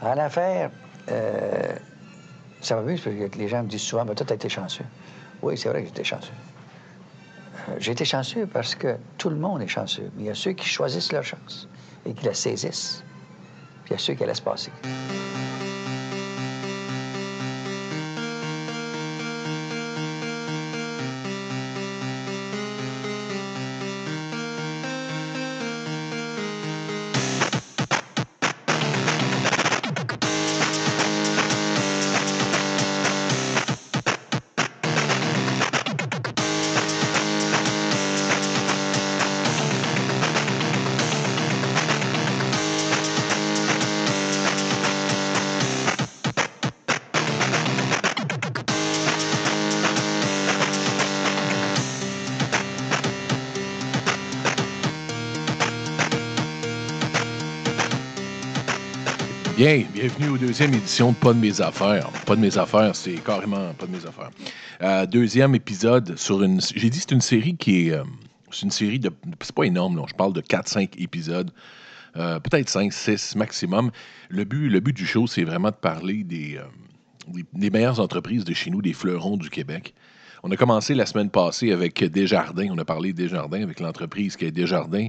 En 0.00 0.18
affaires, 0.18 0.70
euh, 1.10 1.76
ça 2.60 2.80
mieux 2.82 2.96
parce 2.96 3.16
que 3.16 3.38
les 3.38 3.48
gens 3.48 3.62
me 3.62 3.68
disent 3.68 3.82
souvent, 3.82 4.04
ben, 4.04 4.14
toi, 4.14 4.26
t'as 4.26 4.34
été 4.34 4.48
chanceux. 4.48 4.84
Oui, 5.42 5.56
c'est 5.56 5.68
vrai 5.68 5.82
que 5.82 5.88
j'étais 5.88 6.04
chanceux. 6.04 6.32
Euh, 7.68 7.76
J'ai 7.78 7.92
été 7.92 8.04
chanceux 8.04 8.46
parce 8.46 8.74
que 8.74 8.96
tout 9.18 9.30
le 9.30 9.36
monde 9.36 9.62
est 9.62 9.68
chanceux. 9.68 10.10
Mais 10.16 10.24
il 10.24 10.26
y 10.26 10.30
a 10.30 10.34
ceux 10.34 10.52
qui 10.52 10.68
choisissent 10.68 11.12
leur 11.12 11.24
chance 11.24 11.68
et 12.06 12.12
qui 12.12 12.24
la 12.24 12.34
saisissent. 12.34 13.02
Puis 13.84 13.90
il 13.90 13.92
y 13.92 13.96
a 13.96 13.98
ceux 13.98 14.14
qui 14.14 14.20
la 14.20 14.28
laissent 14.28 14.40
passer. 14.40 14.70
Bien, 59.64 59.82
bienvenue 59.94 60.28
aux 60.28 60.36
deuxième 60.36 60.74
édition 60.74 61.12
de 61.12 61.16
Pas 61.16 61.32
de 61.32 61.38
mes 61.38 61.62
affaires. 61.62 62.10
Pas 62.26 62.36
de 62.36 62.40
mes 62.42 62.58
affaires, 62.58 62.94
c'est 62.94 63.14
carrément 63.14 63.72
pas 63.72 63.86
de 63.86 63.92
mes 63.92 64.04
affaires. 64.04 64.28
Euh, 64.82 65.06
deuxième 65.06 65.54
épisode 65.54 66.18
sur 66.18 66.42
une. 66.42 66.60
J'ai 66.60 66.90
dit 66.90 66.98
c'est 66.98 67.12
une 67.12 67.22
série 67.22 67.56
qui 67.56 67.88
est. 67.88 67.92
euh, 67.92 68.04
c'est 68.50 68.64
une 68.66 68.70
série. 68.70 69.00
C'est 69.40 69.54
pas 69.54 69.62
énorme, 69.62 69.96
là. 69.96 70.02
Je 70.06 70.12
parle 70.12 70.34
de 70.34 70.42
4-5 70.42 71.02
épisodes. 71.02 71.50
Euh, 72.18 72.40
peut-être 72.40 72.68
5, 72.68 72.92
6 72.92 73.36
maximum. 73.36 73.90
Le 74.28 74.44
but, 74.44 74.68
le 74.68 74.80
but 74.80 74.94
du 74.94 75.06
show, 75.06 75.26
c'est 75.26 75.44
vraiment 75.44 75.70
de 75.70 75.76
parler 75.76 76.24
des, 76.24 76.60
des, 77.28 77.46
des 77.54 77.70
meilleures 77.70 78.00
entreprises 78.00 78.44
de 78.44 78.52
chez 78.52 78.68
nous, 78.68 78.82
des 78.82 78.92
fleurons 78.92 79.38
du 79.38 79.48
Québec. 79.48 79.94
On 80.42 80.50
a 80.50 80.56
commencé 80.56 80.94
la 80.94 81.06
semaine 81.06 81.30
passée 81.30 81.72
avec 81.72 82.04
Desjardins. 82.04 82.68
On 82.70 82.76
a 82.76 82.84
parlé 82.84 83.14
de 83.14 83.16
Desjardins 83.16 83.62
avec 83.62 83.80
l'entreprise 83.80 84.36
qui 84.36 84.44
est 84.44 84.50
Desjardins, 84.50 85.06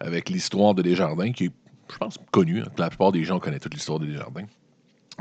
avec 0.00 0.28
l'histoire 0.28 0.74
de 0.74 0.82
Desjardins, 0.82 1.32
qui 1.32 1.46
est, 1.46 1.52
je 1.92 1.98
pense, 1.98 2.18
connue. 2.30 2.60
hein. 2.60 2.68
La 2.78 2.88
plupart 2.88 3.12
des 3.12 3.24
gens 3.24 3.38
connaissent 3.38 3.62
toute 3.62 3.74
l'histoire 3.74 3.98
de 3.98 4.06
Desjardins. 4.06 4.46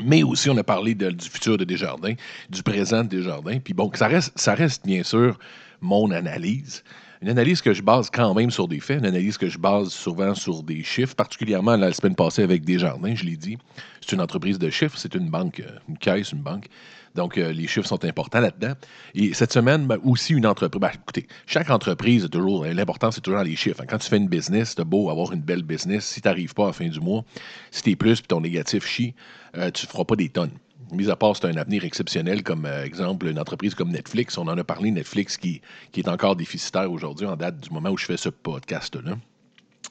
Mais 0.03 0.23
aussi, 0.23 0.49
on 0.49 0.57
a 0.57 0.63
parlé 0.63 0.93
du 0.93 1.29
futur 1.29 1.57
de 1.57 1.63
Desjardins, 1.63 2.15
du 2.49 2.63
présent 2.63 3.03
de 3.03 3.09
Desjardins. 3.09 3.59
Puis 3.59 3.73
bon, 3.73 3.89
ça 3.93 4.07
reste, 4.07 4.37
ça 4.37 4.53
reste 4.53 4.85
bien 4.85 5.03
sûr 5.03 5.39
mon 5.79 6.11
analyse. 6.11 6.83
Une 7.21 7.29
analyse 7.29 7.61
que 7.61 7.73
je 7.73 7.81
base 7.81 8.09
quand 8.09 8.33
même 8.33 8.51
sur 8.51 8.67
des 8.67 8.81
faits, 8.81 8.99
une 8.99 9.05
analyse 9.05 9.37
que 9.37 9.47
je 9.47 9.57
base 9.57 9.89
souvent 9.89 10.35
sur 10.35 10.63
des 10.63 10.83
chiffres, 10.83 11.15
particulièrement 11.15 11.77
la 11.77 11.93
semaine 11.93 12.13
passée 12.13 12.43
avec 12.43 12.65
Desjardins, 12.65 13.15
je 13.15 13.23
l'ai 13.23 13.37
dit. 13.37 13.57
C'est 14.01 14.11
une 14.11 14.21
entreprise 14.21 14.59
de 14.59 14.69
chiffres, 14.69 14.97
c'est 14.97 15.15
une 15.15 15.29
banque, 15.29 15.61
euh, 15.61 15.79
une 15.87 15.97
caisse, 15.97 16.33
une 16.33 16.41
banque. 16.41 16.67
Donc, 17.15 17.37
euh, 17.37 17.51
les 17.51 17.65
chiffres 17.67 17.87
sont 17.87 18.03
importants 18.05 18.41
là-dedans. 18.41 18.73
Et 19.15 19.33
cette 19.33 19.53
semaine, 19.53 19.87
ben, 19.87 19.97
aussi 20.03 20.33
une 20.33 20.45
entreprise. 20.45 20.79
ben, 20.79 20.91
écoutez, 20.93 21.27
chaque 21.47 21.69
entreprise, 21.69 22.29
l'important, 22.73 23.09
c'est 23.11 23.21
toujours 23.21 23.41
les 23.41 23.55
chiffres. 23.55 23.83
Quand 23.87 23.97
tu 23.97 24.09
fais 24.09 24.17
une 24.17 24.27
business, 24.27 24.75
t'as 24.75 24.83
beau 24.83 25.09
avoir 25.09 25.31
une 25.31 25.41
belle 25.41 25.63
business. 25.63 26.05
Si 26.05 26.21
tu 26.21 26.27
n'arrives 26.27 26.53
pas 26.53 26.63
à 26.63 26.67
la 26.67 26.73
fin 26.73 26.87
du 26.87 26.99
mois, 26.99 27.23
si 27.71 27.83
tu 27.83 27.91
es 27.91 27.95
plus 27.95 28.19
puis 28.19 28.27
ton 28.27 28.41
négatif 28.41 28.85
chie, 28.85 29.15
euh, 29.57 29.71
tu 29.71 29.85
ne 29.85 29.89
feras 29.89 30.03
pas 30.03 30.15
des 30.15 30.29
tonnes. 30.29 30.51
Mis 30.91 31.09
à 31.09 31.15
part, 31.15 31.35
c'est 31.35 31.45
un 31.45 31.55
avenir 31.55 31.83
exceptionnel, 31.83 32.43
comme 32.43 32.65
euh, 32.65 32.83
exemple 32.83 33.27
une 33.27 33.39
entreprise 33.39 33.73
comme 33.73 33.91
Netflix. 33.91 34.37
On 34.37 34.47
en 34.47 34.57
a 34.57 34.63
parlé, 34.63 34.91
Netflix, 34.91 35.37
qui, 35.37 35.61
qui 35.91 36.01
est 36.01 36.09
encore 36.09 36.35
déficitaire 36.35 36.91
aujourd'hui, 36.91 37.25
en 37.25 37.35
date 37.35 37.59
du 37.59 37.71
moment 37.71 37.89
où 37.89 37.97
je 37.97 38.05
fais 38.05 38.17
ce 38.17 38.29
podcast-là. 38.29 39.15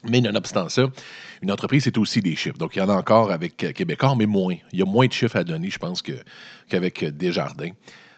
Mais 0.07 0.21
nonobstant 0.21 0.69
ça, 0.69 0.83
une 1.41 1.51
entreprise, 1.51 1.83
c'est 1.83 1.97
aussi 1.97 2.21
des 2.21 2.35
chiffres. 2.35 2.57
Donc, 2.57 2.75
il 2.75 2.79
y 2.79 2.81
en 2.81 2.89
a 2.89 2.95
encore 2.95 3.31
avec 3.31 3.63
euh, 3.63 3.71
Québécois, 3.71 4.15
mais 4.15 4.25
moins. 4.25 4.55
Il 4.71 4.79
y 4.79 4.81
a 4.81 4.85
moins 4.85 5.07
de 5.07 5.11
chiffres 5.11 5.35
à 5.35 5.43
donner, 5.43 5.69
je 5.69 5.79
pense, 5.79 6.01
qu'avec 6.01 7.03
euh, 7.03 7.11
Desjardins. 7.11 7.71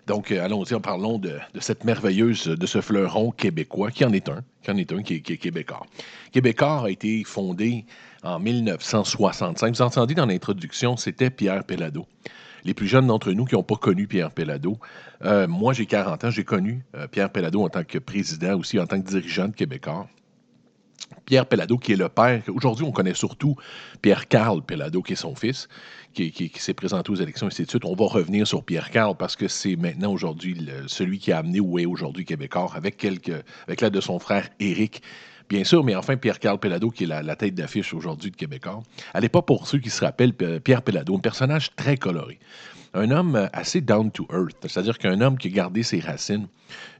Donc, 0.05 0.31
euh, 0.31 0.43
allons-y, 0.43 0.79
parlons 0.79 1.17
de, 1.17 1.37
cette 1.59 1.83
merveilleuse, 1.83 2.45
de 2.45 2.65
ce 2.65 2.81
fleuron 2.81 3.31
québécois, 3.31 3.91
qui 3.91 4.05
en 4.05 4.13
est 4.13 4.29
un, 4.29 4.43
qui 4.61 4.71
en 4.71 4.77
est 4.77 4.91
un, 4.91 5.01
qui 5.01 5.15
est, 5.15 5.37
Québécois. 5.37 5.85
Québécois 6.31 6.85
a 6.85 6.89
été 6.89 7.23
fondé 7.25 7.85
en 8.23 8.39
1965. 8.39 9.75
Vous 9.75 9.81
entendez 9.81 10.13
dans 10.13 10.25
l'introduction, 10.25 10.97
c'était 10.97 11.29
Pierre 11.29 11.63
Pellado. 11.63 12.05
Les 12.63 12.73
plus 12.73 12.87
jeunes 12.87 13.07
d'entre 13.07 13.31
nous 13.31 13.45
qui 13.45 13.55
n'ont 13.55 13.63
pas 13.63 13.75
connu 13.75 14.07
Pierre 14.07 14.31
Pellado, 14.31 14.77
moi 15.47 15.71
j'ai 15.71 15.85
40 15.85 16.25
ans, 16.25 16.31
j'ai 16.31 16.43
connu 16.43 16.83
Pierre 17.11 17.31
Pellado 17.31 17.63
en 17.63 17.69
tant 17.69 17.83
que 17.83 17.97
président, 17.97 18.57
aussi 18.57 18.77
en 18.77 18.87
tant 18.87 18.99
que 18.99 19.07
dirigeant 19.07 19.47
de 19.47 19.55
Québécois. 19.55 20.07
Pierre 21.27 21.45
Pellado, 21.45 21.77
qui 21.77 21.91
est 21.91 21.97
le 21.97 22.07
père. 22.07 22.41
Aujourd'hui, 22.47 22.85
on 22.85 22.91
connaît 22.93 23.13
surtout 23.13 23.57
Pierre-Carl 24.01 24.61
Pellado, 24.63 25.01
qui 25.01 25.11
est 25.11 25.17
son 25.17 25.35
fils, 25.35 25.67
qui, 26.13 26.51
s'est 26.55 26.73
présenté 26.73 27.11
aux 27.11 27.15
élections, 27.15 27.47
ainsi. 27.47 27.67
On 27.83 27.95
va 27.95 28.05
revenir 28.05 28.47
sur 28.47 28.63
Pierre-Carl 28.63 29.13
parce 29.17 29.35
que 29.35 29.49
c'est 29.49 29.75
maintenant 29.75 30.13
aujourd'hui 30.13 30.57
celui 30.87 31.19
qui 31.19 31.33
a 31.33 31.39
amené 31.39 31.59
où 31.59 31.79
est 31.79 31.85
aujourd'hui 31.85 32.23
Québécois, 32.23 32.71
avec, 32.73 33.03
avec 33.03 33.81
l'aide 33.81 33.93
de 33.93 34.01
son 34.01 34.19
frère 34.19 34.47
Éric. 34.61 35.01
Bien 35.49 35.63
sûr, 35.63 35.83
mais 35.83 35.95
enfin, 35.95 36.17
Pierre-Carl 36.17 36.59
Pellado, 36.59 36.91
qui 36.91 37.05
est 37.05 37.07
la, 37.07 37.35
tête 37.35 37.55
d'affiche 37.55 37.93
aujourd'hui 37.93 38.31
de 38.31 38.35
Québécois. 38.35 38.83
À 39.13 39.21
l'époque, 39.21 39.45
pour 39.45 39.67
ceux 39.67 39.79
qui 39.79 39.89
se 39.89 40.03
rappellent, 40.03 40.33
Pierre 40.33 40.81
Pellado, 40.81 41.15
un 41.15 41.19
personnage 41.19 41.73
très 41.75 41.95
coloré. 41.95 42.37
Un 42.93 43.11
homme 43.11 43.35
euh, 43.35 43.47
assez 43.53 43.81
down 43.81 44.11
to 44.11 44.27
earth, 44.31 44.57
c'est-à-dire 44.61 44.97
qu'un 44.97 45.21
homme 45.21 45.37
qui 45.37 45.49
a 45.49 45.51
gardé 45.51 45.83
ses 45.83 45.99
racines, 45.99 46.47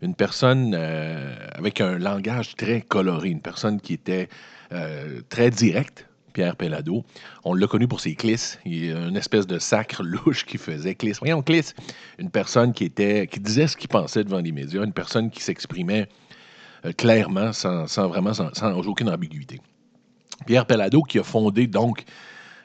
une 0.01 0.15
personne 0.15 0.75
euh, 0.77 1.35
avec 1.53 1.81
un 1.81 1.97
langage 1.97 2.55
très 2.55 2.81
coloré, 2.81 3.29
une 3.29 3.41
personne 3.41 3.81
qui 3.81 3.93
était 3.93 4.29
euh, 4.71 5.21
très 5.29 5.49
directe, 5.49 6.07
Pierre 6.33 6.55
Pellado. 6.55 7.03
On 7.43 7.53
l'a 7.53 7.67
connu 7.67 7.87
pour 7.87 7.99
ses 7.99 8.13
clisses. 8.13 8.59
Une 8.63 9.17
espèce 9.17 9.47
de 9.47 9.57
sacre 9.57 10.03
louche 10.03 10.45
qui 10.45 10.57
faisait 10.57 10.93
clisse. 10.93 11.17
Voyons, 11.19 11.41
clisse. 11.41 11.73
Une 12.19 12.29
personne 12.29 12.73
qui 12.73 12.83
était, 12.83 13.25
qui 13.25 13.39
disait 13.39 13.67
ce 13.67 13.75
qu'il 13.75 13.89
pensait 13.89 14.23
devant 14.23 14.39
les 14.39 14.51
médias, 14.51 14.83
une 14.83 14.93
personne 14.93 15.31
qui 15.31 15.41
s'exprimait 15.41 16.07
clairement, 16.97 17.53
sans, 17.53 17.85
vraiment, 18.07 18.33
sans, 18.33 18.73
aucune 18.87 19.09
ambiguïté. 19.09 19.59
Pierre 20.45 20.65
Pellado 20.65 21.01
qui 21.03 21.19
a 21.19 21.23
fondé 21.23 21.67
donc 21.67 22.05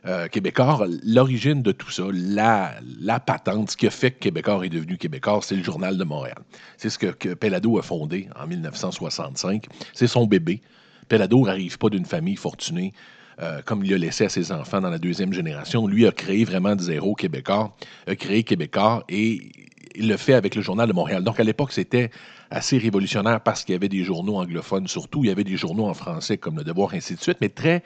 euh, 0.05 0.27
Québécois, 0.27 0.85
l'origine 1.05 1.63
de 1.63 1.71
tout 1.71 1.91
ça, 1.91 2.03
la, 2.13 3.21
patente, 3.21 3.71
ce 3.71 3.77
qui 3.77 3.87
a 3.87 3.91
fait 3.91 4.11
que 4.11 4.19
Québécois 4.19 4.67
est 4.67 4.69
devenu 4.69 4.99
Québécois, 4.99 5.41
c'est 5.43 5.55
le 5.55 5.63
Journal 5.63 5.97
de 5.97 6.05
Montréal. 6.05 6.39
C'est 6.77 6.91
ce 6.91 6.99
que, 6.99 7.07
que 7.07 7.35
Pellado 7.35 7.79
a 7.79 7.83
fondé 7.83 8.29
en 8.39 8.47
1965. 8.47 9.67
C'est 9.93 10.09
son 10.09 10.27
bébé. 10.27 10.61
Pellado 11.09 11.47
n'arrive 11.47 11.79
pas 11.79 11.89
d'une 11.89 12.05
famille 12.05 12.37
fortunée. 12.37 12.93
euh, 13.41 13.63
comme 13.65 13.85
il 13.85 13.91
l'a 13.91 13.99
laissé 13.99 14.25
à 14.25 14.29
ses 14.29 14.53
enfants 14.53 14.81
dans 14.81 14.91
la 14.91 14.99
deuxième 14.99 15.33
génération. 15.33 15.87
Lui 15.87 16.07
a 16.07 16.13
créé 16.13 16.45
vraiment 16.45 16.77
de 16.77 16.83
zéro 16.83 17.15
Québécois, 17.15 17.75
a 18.07 18.15
créé 18.15 18.43
Québécois 18.43 19.05
et 19.09 19.53
il 19.95 20.09
le 20.09 20.17
fait 20.17 20.35
avec 20.35 20.55
le 20.55 20.63
Journal 20.63 20.89
de 20.89 20.93
Montréal. 20.93 21.23
Donc 21.25 21.41
à 21.41 21.45
l'époque, 21.45 21.73
c'était 21.73 22.11
assez 22.53 22.79
révolutionnaire 22.79 23.41
parce 23.41 23.65
qu'il 23.65 23.73
y 23.73 23.77
avait 23.77 23.89
des 23.89 24.05
journaux 24.05 24.37
anglophones 24.37 24.87
surtout. 24.87 25.25
Il 25.25 25.29
y 25.29 25.31
avait 25.31 25.45
des 25.45 25.57
journaux 25.57 25.87
en 25.87 25.95
français 25.95 26.39
comme 26.39 26.57
Le 26.57 26.65
Devoir, 26.65 26.95
ainsi 26.95 27.15
de 27.15 27.21
suite, 27.21 27.39
mais 27.41 27.49
très 27.49 27.83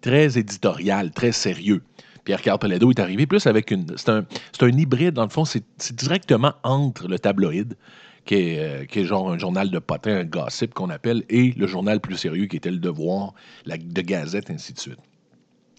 très 0.00 0.38
éditorial, 0.38 1.10
très 1.10 1.32
sérieux. 1.32 1.82
Pierre 2.24 2.42
Carl 2.42 2.58
Pellado 2.58 2.90
est 2.90 3.00
arrivé 3.00 3.26
plus 3.26 3.46
avec 3.46 3.70
une. 3.70 3.86
C'est 3.96 4.10
un, 4.10 4.24
un 4.60 4.68
hybride, 4.68 5.14
dans 5.14 5.24
le 5.24 5.30
fond, 5.30 5.44
c'est 5.44 5.64
c'est 5.78 5.96
directement 5.96 6.52
entre 6.62 7.08
le 7.08 7.18
tabloïd, 7.18 7.76
qui 8.24 8.34
est, 8.34 8.58
euh, 8.58 8.84
qui 8.84 9.00
est 9.00 9.04
genre 9.04 9.30
un 9.32 9.38
journal 9.38 9.70
de 9.70 9.78
potin, 9.78 10.18
un 10.18 10.24
gossip 10.24 10.74
qu'on 10.74 10.90
appelle, 10.90 11.24
et 11.30 11.52
le 11.52 11.66
journal 11.66 12.00
plus 12.00 12.16
sérieux 12.16 12.46
qui 12.46 12.56
était 12.56 12.70
Le 12.70 12.78
Devoir, 12.78 13.34
la, 13.64 13.78
de 13.78 14.02
Gazette, 14.02 14.50
ainsi 14.50 14.74
de 14.74 14.78
suite. 14.78 14.98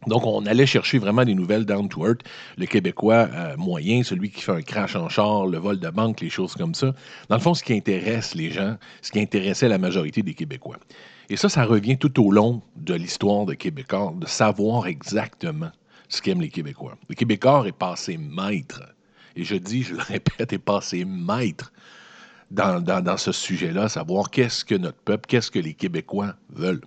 Donc, 0.08 0.26
on 0.26 0.46
allait 0.46 0.66
chercher 0.66 0.98
vraiment 0.98 1.26
des 1.26 1.36
nouvelles 1.36 1.66
down 1.66 1.90
to 1.90 2.06
earth. 2.08 2.22
Le 2.58 2.66
Québécois 2.66 3.28
euh, 3.34 3.58
moyen, 3.58 4.04
celui 4.04 4.30
qui 4.30 4.42
fait 4.42 4.54
un 4.54 4.62
crash 4.62 4.96
en 4.96 5.10
char, 5.10 5.46
le 5.46 5.58
vol 5.58 5.80
de 5.80 5.90
banque, 5.90 6.22
les 6.22 6.30
choses 6.30 6.56
comme 6.56 6.74
ça. 6.74 6.94
Dans 7.28 7.36
le 7.36 7.42
fond, 7.42 7.54
ce 7.54 7.64
qui 7.64 7.74
intéresse 7.74 8.34
les 8.34 8.52
gens, 8.52 8.78
ce 9.02 9.12
qui 9.12 9.20
intéressait 9.20 9.68
la 9.68 9.78
majorité 9.78 10.22
des 10.22 10.34
Québécois. 10.34 10.78
Et 11.30 11.36
ça, 11.36 11.50
ça 11.50 11.66
revient 11.66 11.98
tout 11.98 12.26
au 12.26 12.32
long 12.32 12.62
de 12.78 12.94
l'histoire 12.94 13.46
de 13.46 13.54
Québécois, 13.54 14.14
de 14.18 14.26
savoir 14.26 14.88
exactement 14.88 15.72
ce 16.08 16.22
qu'aiment 16.22 16.42
les 16.42 16.50
Québécois. 16.50 16.98
Le 17.08 17.16
Québécois 17.16 17.66
est 17.68 17.72
passé 17.72 18.18
maître. 18.18 18.82
Et 19.36 19.44
je 19.44 19.56
dis, 19.56 19.84
je 19.84 19.94
le 19.94 20.02
répète, 20.02 20.54
est 20.54 20.58
passé 20.58 21.06
maître 21.06 21.72
dans, 22.52 23.18
ce 23.18 23.32
sujet-là, 23.32 23.90
savoir 23.90 24.32
qu'est-ce 24.32 24.66
que 24.66 24.76
notre 24.76 24.98
peuple, 24.98 25.28
qu'est-ce 25.28 25.52
que 25.52 25.60
les 25.60 25.74
Québécois 25.74 26.36
veulent. 26.50 26.82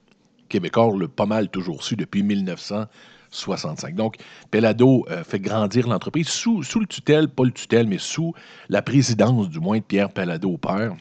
Québécois 0.53 0.93
pas 1.17 1.27
mal 1.27 1.49
toujours 1.49 1.83
su 1.83 1.97
depuis 1.97 2.23
1965. 2.23 3.95
Donc, 3.95 4.17
Pellado 4.51 5.07
euh, 5.11 5.25
fait 5.25 5.41
grandir 5.41 5.89
l'entreprise 5.89 6.29
sous, 6.29 6.63
sous 6.63 6.79
le 6.79 6.87
tutelle, 6.87 7.29
pas 7.29 7.45
le 7.45 7.53
tutelle, 7.53 7.87
mais 7.87 7.99
sous 7.99 8.35
la 8.69 8.83
présidence 8.83 9.49
du 9.49 9.59
moins 9.59 9.79
de 9.79 9.83
Pierre 9.83 10.11
Pellado 10.11 10.57
père. 10.59 10.95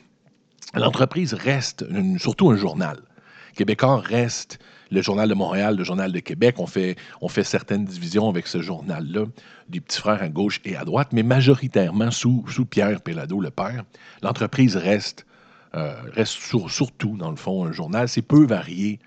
L'entreprise 0.73 1.33
reste 1.33 1.85
surtout 2.17 2.49
un 2.49 2.55
journal 2.55 3.01
Québécois 3.55 3.99
reste 3.99 4.59
le 4.91 5.01
Journal 5.01 5.29
de 5.29 5.33
Montréal, 5.33 5.75
le 5.75 5.83
Journal 5.83 6.11
de 6.11 6.19
Québec. 6.19 6.55
On 6.57 6.67
fait, 6.67 6.95
on 7.21 7.27
fait 7.27 7.43
certaines 7.43 7.85
divisions 7.85 8.29
avec 8.29 8.47
ce 8.47 8.61
journal-là, 8.61 9.25
des 9.69 9.79
petits 9.79 9.99
frères 9.99 10.21
à 10.21 10.29
gauche 10.29 10.61
et 10.65 10.75
à 10.75 10.83
droite, 10.83 11.09
mais 11.13 11.23
majoritairement 11.23 12.11
sous, 12.11 12.45
sous 12.47 12.65
Pierre 12.65 13.01
Pellado, 13.01 13.39
le 13.39 13.51
père. 13.51 13.83
L'entreprise 14.21 14.75
reste, 14.75 15.25
euh, 15.75 15.95
reste 16.13 16.37
surtout, 16.67 17.17
dans 17.17 17.29
le 17.29 17.37
fond, 17.37 17.65
un 17.65 17.71
journal. 17.71 18.07
C'est 18.09 18.21
peu 18.21 18.45
varié 18.45 18.99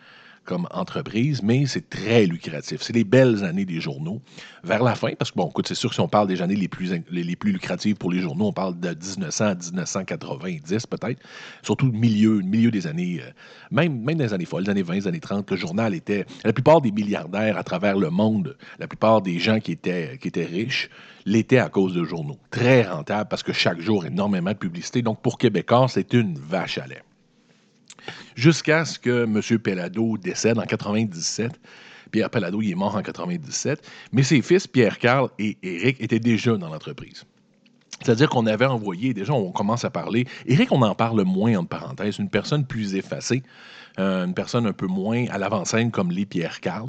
comme 0.45 0.69
entreprise, 0.71 1.43
mais 1.43 1.67
c'est 1.67 1.89
très 1.89 2.27
lucratif. 2.27 2.83
C'est 2.83 2.93
les 2.93 3.05
belles 3.05 3.45
années 3.45 3.65
des 3.65 3.81
journaux. 3.81 4.21
Vers 4.63 4.83
la 4.83 4.95
fin, 4.95 5.13
parce 5.19 5.31
que, 5.31 5.37
bon, 5.37 5.49
écoute, 5.49 5.69
c'est 5.69 5.75
sûr 5.75 5.91
que 5.91 5.95
si 5.95 6.01
on 6.01 6.09
parle 6.09 6.29
des 6.29 6.41
années 6.41 6.57
les 6.57 6.69
plus, 6.69 6.95
les, 7.11 7.37
plus 7.37 7.53
lucratives 7.53 7.97
pour 7.97 8.11
les 8.11 8.21
journaux, 8.21 8.47
on 8.47 8.53
parle 8.53 8.79
de 8.79 8.89
1900 8.89 9.45
à 9.45 9.55
1990 9.55 10.87
peut-être, 10.87 11.21
surtout 11.63 11.87
milieu, 11.87 12.41
milieu 12.41 12.71
des 12.71 12.87
années, 12.87 13.21
euh, 13.23 13.31
même, 13.71 14.01
même 14.03 14.17
dans 14.17 14.25
les 14.25 14.33
années 14.33 14.45
folles, 14.45 14.65
les 14.65 14.71
années 14.71 14.83
20, 14.83 14.95
les 14.95 15.09
années 15.09 15.21
30, 15.21 15.51
le 15.51 15.57
journal 15.57 15.95
était, 15.95 16.25
la 16.45 16.53
plupart 16.53 16.81
des 16.81 16.93
milliardaires 16.93 17.59
à 17.59 17.65
travers 17.65 17.99
le 17.99 18.11
monde, 18.11 18.57
la 18.79 18.87
plupart 18.87 19.23
des 19.23 19.39
gens 19.39 19.61
qui 19.61 19.73
étaient, 19.73 20.19
qui 20.19 20.29
étaient 20.29 20.45
riches, 20.45 20.89
l'étaient 21.27 21.59
à 21.59 21.69
cause 21.69 21.95
de 21.95 22.05
journaux. 22.05 22.39
Très 22.51 22.83
rentable 22.83 23.29
parce 23.29 23.43
que 23.43 23.53
chaque 23.53 23.81
jour, 23.81 24.07
énormément 24.07 24.53
de 24.53 24.57
publicité. 24.57 25.03
Donc, 25.03 25.21
pour 25.21 25.39
Québécois, 25.39 25.87
c'est 25.89 26.13
une 26.13 26.39
vache 26.39 26.79
à 26.79 26.87
lait 26.87 27.03
jusqu'à 28.35 28.85
ce 28.85 28.99
que 28.99 29.25
M. 29.25 29.59
Pellado 29.59 30.17
décède 30.19 30.59
en 30.59 30.65
97. 30.65 31.53
Pierre 32.11 32.31
Pellado, 32.31 32.63
il 32.63 32.71
est 32.71 32.77
mort 32.77 32.95
en 32.95 33.03
97, 33.03 33.91
mais 34.13 34.23
ses 34.23 34.41
fils, 34.41 34.69
Pierre-Carl 34.69 35.31
et 35.41 35.59
Éric, 35.65 36.01
étaient 36.01 36.21
déjà 36.21 36.57
dans 36.57 36.69
l'entreprise. 36.69 37.25
C'est-à-dire 38.03 38.29
qu'on 38.29 38.47
avait 38.47 38.67
envoyé, 38.67 39.15
déjà 39.15 39.33
on 39.33 39.51
commence 39.51 39.85
à 39.85 39.91
parler, 39.91 40.27
Éric, 40.47 40.71
on 40.71 40.83
en 40.83 40.95
parle 40.95 41.23
moins, 41.25 41.57
entre 41.57 41.71
parenthèses, 41.71 42.19
une 42.19 42.29
personne 42.29 42.67
plus 42.67 42.95
effacée, 42.95 43.43
euh, 43.99 44.27
une 44.27 44.35
personne 44.35 44.67
un 44.67 44.73
peu 44.73 44.87
moins 44.87 45.27
à 45.31 45.39
l'avant-scène 45.39 45.91
comme 45.91 46.11
les 46.11 46.27
Pierre-Carl. 46.27 46.89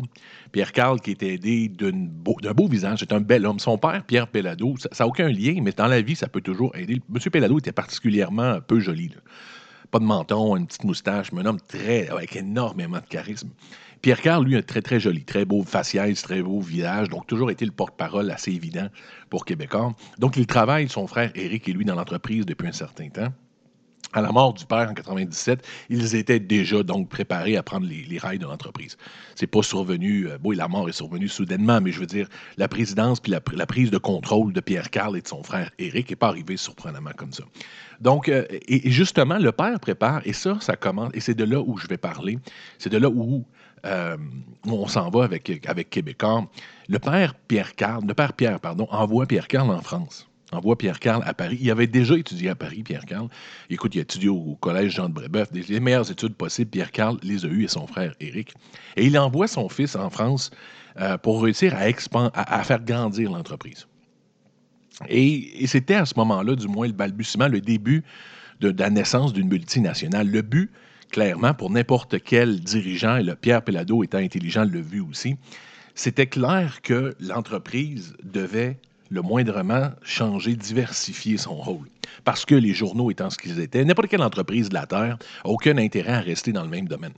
Pierre-Carl 0.52 1.00
qui 1.00 1.12
était 1.12 1.34
aidé 1.34 1.70
d'un 1.70 1.92
beau, 1.94 2.68
visage, 2.68 3.00
c'est 3.00 3.14
un 3.14 3.22
bel 3.22 3.46
homme. 3.46 3.60
Son 3.60 3.78
père, 3.78 4.04
Pierre 4.04 4.28
Pellado, 4.28 4.76
ça 4.78 4.90
n'a 5.00 5.08
aucun 5.08 5.30
lien, 5.30 5.60
mais 5.62 5.72
dans 5.72 5.88
la 5.88 6.02
vie, 6.02 6.16
ça 6.16 6.28
peut 6.28 6.42
toujours 6.42 6.76
aider. 6.76 7.02
M. 7.14 7.32
Pellado 7.32 7.60
était 7.60 7.72
particulièrement 7.72 8.60
peu 8.62 8.80
joli 8.80 9.12
pas 9.92 10.00
de 10.00 10.06
menton, 10.06 10.56
une 10.56 10.68
petite 10.68 10.84
moustache, 10.84 11.32
mais 11.32 11.42
un 11.42 11.46
homme 11.46 11.60
très, 11.60 12.08
avec 12.10 12.36
énormément 12.36 12.98
de 12.98 13.06
charisme. 13.08 13.50
Pierre 14.02 14.22
Carl, 14.22 14.46
lui, 14.46 14.56
un 14.56 14.62
très, 14.62 14.82
très 14.82 15.00
joli, 15.00 15.24
très 15.24 15.46
beau 15.46 15.64
faciès, 15.64 16.22
très 16.22 16.42
beau 16.42 16.60
visage, 16.60 17.10
donc 17.10 17.26
toujours 17.26 17.50
été 17.50 17.66
le 17.66 17.72
porte-parole 17.72 18.30
assez 18.30 18.52
évident 18.52 18.88
pour 19.30 19.46
Québécois. 19.46 19.96
Donc, 20.20 20.38
il 20.38 20.46
travaille, 20.46 20.90
son 20.90 21.08
frère 21.08 21.32
Éric 21.36 21.68
et 21.68 21.74
lui, 21.74 21.86
dans 21.86 21.96
l'entreprise 21.96 22.46
depuis 22.46 22.68
un 22.68 22.72
certain 22.72 23.10
temps. 23.10 23.34
À 24.16 24.22
la 24.22 24.32
mort 24.32 24.54
du 24.54 24.66
père 24.66 24.90
en 24.90 24.94
97, 24.94 25.68
ils 25.90 26.16
étaient 26.16 26.40
déjà 26.40 26.84
donc 26.84 27.10
préparés 27.10 27.58
à 27.58 27.64
prendre 27.64 27.86
les, 27.86 28.18
rails 28.18 28.40
de 28.40 28.46
l'entreprise. 28.46 28.96
C'est 29.36 29.46
pas 29.46 29.62
survenu, 29.62 30.30
euh, 30.30 30.38
bon, 30.38 30.52
la 30.52 30.70
mort 30.70 30.88
est 30.88 30.94
survenue 30.94 31.28
soudainement, 31.28 31.82
mais 31.82 31.92
je 31.92 32.00
veux 32.00 32.06
dire, 32.06 32.30
la 32.56 32.70
présidence 32.70 33.20
puis 33.20 33.34
la, 33.34 33.66
prise 33.66 33.92
de 33.92 33.98
contrôle 33.98 34.54
de 34.54 34.62
Pierre 34.62 34.90
Carl 34.90 35.18
et 35.18 35.22
de 35.22 35.28
son 35.28 35.44
frère 35.44 35.70
Éric 35.80 36.12
n'est 36.12 36.16
pas 36.16 36.30
arrivée 36.30 36.56
surprenamment 36.56 37.12
comme 37.18 37.34
ça. 37.34 37.44
Donc, 38.00 38.30
euh, 38.30 38.46
et, 38.50 38.90
justement, 38.90 39.38
le 39.38 39.52
père 39.52 39.82
prépare, 39.82 40.22
et 40.24 40.32
ça, 40.32 40.58
ça 40.62 40.78
commence, 40.78 41.12
et 41.14 41.20
c'est 41.20 41.36
de 41.36 41.44
là 41.44 41.60
où 41.60 41.78
je 41.78 41.88
vais 41.88 41.98
parler, 41.98 42.40
c'est 42.78 42.90
de 42.90 42.98
là 42.98 43.10
où 43.10 43.44
euh, 43.86 44.16
on 44.66 44.88
s'en 44.88 45.10
va 45.10 45.26
avec, 45.26 45.68
avec 45.68 45.90
Québécois. 45.90 46.48
Le 46.88 47.00
père 47.00 47.36
Pierre 47.36 47.76
Carl, 47.76 48.06
le 48.08 48.14
père 48.14 48.32
Pierre, 48.32 48.62
pardon, 48.62 48.88
envoie 48.92 49.26
Pierre 49.26 49.50
Carl 49.50 49.70
en 49.70 49.82
France. 49.82 50.26
Envoie 50.52 50.78
Pierre 50.78 51.00
Carl 51.00 51.24
à 51.26 51.34
Paris. 51.34 51.58
Il 51.60 51.72
avait 51.72 51.88
déjà 51.88 52.16
étudié 52.18 52.50
à 52.50 52.56
Paris, 52.56 52.84
Pierre 52.84 53.06
Carl. 53.06 53.28
Écoute, 53.70 53.96
il 53.96 54.00
a 54.00 54.02
étudié 54.04 54.30
au, 54.30 54.56
collège 54.62 54.94
Jean 54.94 55.10
de 55.10 55.14
Brébeuf. 55.14 55.50
Les 55.52 55.80
meilleures 55.80 56.10
études 56.12 56.36
possibles, 56.36 56.70
Pierre 56.70 56.92
Carl 56.92 57.18
les 57.24 57.46
a 57.46 57.48
eues 57.48 57.64
et 57.64 57.68
son 57.68 57.88
frère 57.88 58.14
Éric. 58.20 58.54
Et 58.96 59.06
il 59.06 59.18
envoie 59.18 59.48
son 59.48 59.70
fils 59.70 59.96
en 59.96 60.10
France 60.10 60.52
euh, 61.00 61.18
pour 61.18 61.42
réussir 61.42 61.76
à, 61.76 62.64
faire 62.64 62.82
grandir 62.84 63.32
l'entreprise. 63.32 63.88
Et, 65.10 65.66
c'était 65.68 65.96
à 65.96 66.06
ce 66.06 66.14
moment-là, 66.18 66.56
du 66.56 66.68
moins, 66.68 66.88
le 66.88 66.94
balbutiement, 66.94 67.48
le 67.48 67.60
début 67.60 68.04
de, 68.62 68.74
la 68.78 68.90
naissance 68.92 69.34
d'une 69.34 69.48
multinationale. 69.48 70.30
Le 70.30 70.42
but, 70.44 70.72
clairement, 71.12 71.56
pour 71.56 71.72
n'importe 71.72 72.24
quel 72.24 72.60
dirigeant, 72.60 73.18
et 73.18 73.24
le 73.24 73.36
Pierre 73.36 73.64
Pellado 73.64 74.04
étant 74.04 74.20
intelligent 74.20 74.64
le 74.64 74.80
vu 74.80 75.02
aussi, 75.02 75.38
c'était 75.96 76.28
clair 76.28 76.82
que 76.82 77.16
l'entreprise 77.20 78.16
devait 78.24 78.78
le 79.16 79.22
moindrement 79.22 79.92
changer, 80.04 80.56
diversifier 80.56 81.38
son 81.38 81.56
rôle. 81.56 81.88
Parce 82.26 82.46
que 82.46 82.54
les 82.54 82.74
journaux 82.74 83.10
étant 83.10 83.30
ce 83.30 83.38
qu'ils 83.38 83.62
étaient, 83.62 83.86
n'importe 83.86 84.10
quelle 84.10 84.22
entreprise 84.22 84.68
de 84.70 84.74
la 84.74 84.86
Terre 84.86 85.18
n'a 85.18 85.50
aucun 85.50 85.78
intérêt 85.78 86.14
à 86.14 86.20
rester 86.20 86.52
dans 86.52 86.64
le 86.64 86.70
même 86.70 86.88
domaine. 86.88 87.14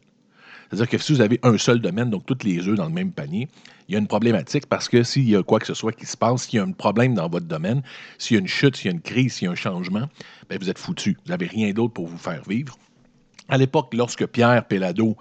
C'est-à-dire 0.70 0.90
que 0.90 0.98
si 1.00 1.14
vous 1.14 1.22
avez 1.22 1.40
un 1.42 1.58
seul 1.58 1.80
domaine, 1.80 2.12
donc 2.12 2.26
toutes 2.26 2.44
les 2.44 2.68
œufs 2.68 2.76
dans 2.76 2.86
le 2.86 2.94
même 2.94 3.12
panier, 3.12 3.48
il 3.88 3.94
y 3.94 3.96
a 3.96 4.00
une 4.00 4.08
problématique 4.08 4.68
parce 4.68 4.90
que 4.90 5.02
s'il 5.02 5.28
y 5.28 5.36
a 5.36 5.42
quoi 5.42 5.60
que 5.60 5.66
ce 5.66 5.74
soit 5.74 5.94
qui 5.94 6.06
se 6.06 6.18
passe, 6.18 6.44
s'il 6.44 6.58
y 6.58 6.60
a 6.60 6.64
un 6.64 6.72
problème 6.72 7.16
dans 7.16 7.28
votre 7.30 7.48
domaine, 7.48 7.82
s'il 8.20 8.36
y 8.36 8.38
a 8.38 8.42
une 8.42 8.48
chute, 8.48 8.76
s'il 8.76 8.88
y 8.88 8.90
a 8.90 8.92
une 8.92 9.02
crise, 9.02 9.34
s'il 9.34 9.46
y 9.46 9.48
a 9.48 9.52
un 9.52 9.56
changement, 9.56 10.08
bien, 10.50 10.58
vous 10.60 10.70
êtes 10.70 10.78
foutu. 10.78 11.18
Vous 11.26 11.32
n'avez 11.32 11.48
rien 11.48 11.72
d'autre 11.72 11.94
pour 11.94 12.08
vous 12.08 12.18
faire 12.18 12.44
vivre. 12.48 12.78
À 13.50 13.58
l'époque, 13.58 13.94
lorsque 13.94 14.28
Pierre 14.28 14.68
Pellado 14.68 15.16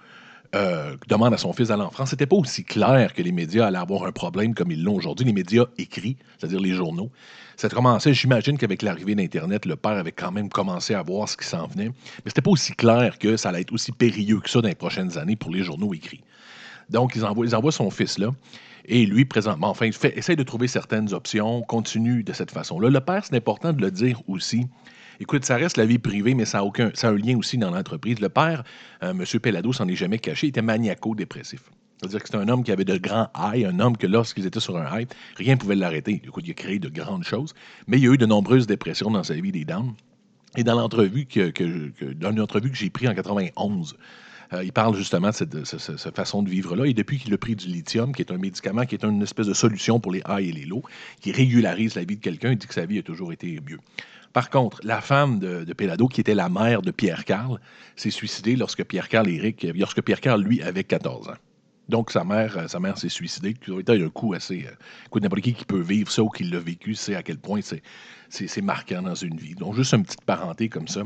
euh, 0.57 0.97
demande 1.09 1.35
à 1.35 1.39
son 1.39 1.53
fils 1.53 1.69
d'aller 1.69 1.83
en 1.83 1.91
France, 1.91 2.11
c'était 2.11 2.27
pas 2.27 2.37
aussi 2.37 2.65
clair 2.65 3.13
que 3.15 3.23
les 3.23 3.33
médias 3.33 3.67
allaient 3.67 3.79
avoir 3.79 4.05
un 4.05 4.13
problème 4.13 4.55
comme 4.55 4.71
ils 4.71 4.83
l'ont 4.83 4.95
aujourd'hui. 4.95 5.27
Les 5.27 5.33
médias 5.33 5.67
écrits, 5.79 6.17
c'est-à-dire 6.39 6.61
les 6.61 6.73
journaux. 6.73 7.11
Ça 7.57 7.69
commençait, 7.69 8.13
j'imagine 8.13 8.59
qu'avec 8.59 8.83
l'arrivée 8.83 9.15
d'Internet, 9.15 9.65
le 9.65 9.77
père 9.77 9.93
avait 9.93 10.13
quand 10.13 10.33
même 10.33 10.49
commencé 10.49 10.95
à 10.95 11.03
voir 11.03 11.29
ce 11.29 11.37
qui 11.37 11.47
s'en 11.47 11.67
venait. 11.67 11.89
Mais 11.89 12.27
c'était 12.27 12.43
pas 12.43 12.51
aussi 12.51 12.73
clair 12.73 13.19
que 13.19 13.37
ça 13.37 13.49
allait 13.51 13.63
être 13.63 13.73
aussi 13.73 13.93
périlleux 13.93 14.41
que 14.41 14.51
ça 14.51 14.61
dans 14.61 14.69
les 14.69 14.75
prochaines 14.75 15.17
années 15.19 15.37
pour 15.37 15.51
les 15.51 15.63
journaux 15.63 15.95
écrits. 15.95 16.23
Donc, 16.91 17.17
ils 17.17 17.25
envoient, 17.25 17.73
son 17.73 17.91
fils 17.91 18.19
là. 18.19 18.31
Et 18.85 19.05
lui, 19.07 19.25
présentement, 19.25 19.71
enfin, 19.71 19.91
fait, 19.91 20.17
essaye 20.17 20.37
de 20.37 20.43
trouver 20.43 20.69
certaines 20.69 21.13
options, 21.13 21.63
continue 21.63 22.23
de 22.23 22.33
cette 22.33 22.51
façon-là. 22.51 22.89
Le 22.91 23.01
père, 23.01 23.25
c'est 23.25 23.35
important 23.35 23.73
de 23.73 23.81
le 23.81 23.91
dire 23.91 24.21
aussi, 24.29 24.67
Écoute, 25.21 25.45
ça 25.45 25.57
reste 25.57 25.77
la 25.77 25.87
vie 25.87 25.99
privée, 25.99 26.35
mais 26.35 26.45
ça 26.45 26.59
a, 26.59 26.63
aucun, 26.63 26.91
ça 26.95 27.09
a 27.09 27.11
un 27.13 27.17
lien 27.17 27.37
aussi 27.37 27.59
dans 27.59 27.71
l'entreprise. 27.71 28.21
Le 28.21 28.29
père, 28.29 28.65
euh, 29.03 29.11
M. 29.11 29.25
Pellado, 29.41 29.73
s'en 29.73 29.89
est 29.89 29.97
jamais 29.97 30.19
caché, 30.19 30.49
était 30.49 30.63
maniaco-dépressif. 30.63 31.71
C'est-à-dire 31.99 32.23
que 32.23 32.29
c'est 32.29 32.37
un 32.37 32.49
homme 32.49 32.63
qui 32.63 32.73
avait 32.73 32.85
de 32.85 32.99
grands 32.99 33.31
highs, 33.35 33.65
un 33.65 33.81
homme 33.81 33.97
que 33.97 34.07
lorsqu'ils 34.07 34.47
étaient 34.47 34.61
sur 34.61 34.77
un 34.77 35.01
high, 35.01 35.09
rien 35.37 35.55
ne 35.55 35.59
pouvait 35.59 35.77
l'arrêter. 35.77 36.21
Écoute, 36.25 36.45
il 36.47 36.51
a 36.51 36.55
créé 36.55 36.79
de 36.79 36.91
grandes 36.91 37.25
choses, 37.25 37.55
mais 37.87 37.97
il 37.97 38.05
y 38.05 38.09
a 38.09 38.13
eu 38.13 38.19
de 38.19 38.27
nombreuses 38.27 38.67
dépressions 38.67 39.11
dans 39.11 39.25
sa 39.25 39.35
vie, 39.35 39.53
des 39.53 39.65
dames. 39.65 39.95
Et 40.57 40.65
dans 40.65 40.75
l'entrevue 40.75 41.27
que, 41.27 41.51
que, 41.51 41.93
j'ai 42.73 42.91
prise 42.91 43.09
en 43.09 43.15
91, 43.15 43.97
euh, 44.53 44.65
il 44.65 44.73
parle 44.73 44.95
justement 44.95 45.31
de 45.31 45.65
cette, 45.65 46.17
façon 46.17 46.43
de 46.43 46.51
vivre-là. 46.51 46.87
Et 46.87 46.95
depuis 46.95 47.19
qu'il 47.19 47.33
a 47.35 47.39
pris 47.39 47.57
du 47.57 47.67
lithium, 47.67 48.15
qui 48.15 48.23
est 48.23 48.31
un 48.31 48.39
médicament, 48.39 48.85
qui 48.85 48.95
est 48.95 49.05
une 49.05 49.23
espèce 49.23 49.47
de 49.47 49.55
solution 49.55 49.99
pour 49.99 50.13
les 50.13 50.23
highs 50.27 50.49
et 50.49 50.53
les 50.53 50.65
lows, 50.65 50.83
qui 51.21 51.33
régularise 51.33 51.95
la 51.95 52.05
vie 52.05 52.17
de 52.17 52.23
quelqu'un, 52.23 52.53
il 52.53 52.59
dit 52.59 52.67
que 52.67 52.75
sa 52.75 52.87
vie 52.87 52.99
a 52.99 53.03
toujours 53.03 53.33
été 53.33 53.59
mieux. 53.69 53.79
Par 54.37 54.51
contre, 54.51 54.81
la 54.85 55.01
femme 55.01 55.39
de, 55.39 55.65
de 55.65 56.07
qui 56.09 56.21
était 56.21 56.35
la 56.35 56.51
mère 56.51 56.83
de 56.83 56.91
Pierre 56.91 57.25
Carl, 57.25 57.59
s'est 57.97 58.11
suicidée 58.11 58.55
lorsque 58.55 58.85
Pierre 58.85 59.09
Carl 59.09 59.27
Eric, 59.31 59.67
lorsque 59.75 60.03
Pierre 60.03 60.21
Carl, 60.21 60.43
lui, 60.43 60.61
avait 60.61 60.85
14 60.85 61.31
ans. 61.31 61.39
Donc, 61.89 62.11
sa 62.11 62.23
mère, 62.23 62.59
euh, 62.59 62.69
sa 62.69 62.79
mère 62.79 62.99
s'est 62.99 63.09
suicidée. 63.09 63.57
Ça 63.67 63.93
a 63.95 63.97
un 63.97 64.09
coup 64.11 64.35
assez. 64.35 64.67
Euh, 64.67 64.75
écoute, 65.07 65.23
n'importe 65.23 65.41
qui 65.41 65.55
qui 65.55 65.65
peut 65.65 65.81
vivre 65.81 66.13
ça 66.13 66.23
ou 66.23 66.29
qui 66.29 66.45
l'a 66.45 66.59
vécu 66.59 66.95
sait 66.95 67.15
à 67.15 67.23
quel 67.23 67.39
point 67.39 67.61
c'est 68.29 68.61
marquant 68.61 69.01
dans 69.01 69.15
une 69.15 69.39
vie. 69.39 69.55
Donc, 69.55 69.75
juste 69.75 69.95
une 69.95 70.05
petite 70.05 70.27
parenté 70.27 70.69
comme 70.69 70.87
ça 70.87 71.05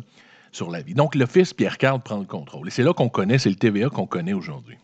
sur 0.51 0.69
la 0.69 0.83
vie. 0.83 0.95
Donc, 0.95 1.15
le 1.15 1.27
fils 1.27 1.55
Pierre 1.55 1.79
Carl 1.79 2.01
prend 2.03 2.19
le 2.19 2.27
contrôle. 2.27 2.67
Et 2.67 2.73
c'est 2.73 2.83
là 2.83 2.93
qu'on 2.95 3.11
connaît, 3.11 3.39
c'est 3.39 3.51
le 3.51 3.55
TVA 3.55 3.91
qu'on 3.91 4.09
connaît 4.09 4.33
aujourd'hui. 4.33 4.77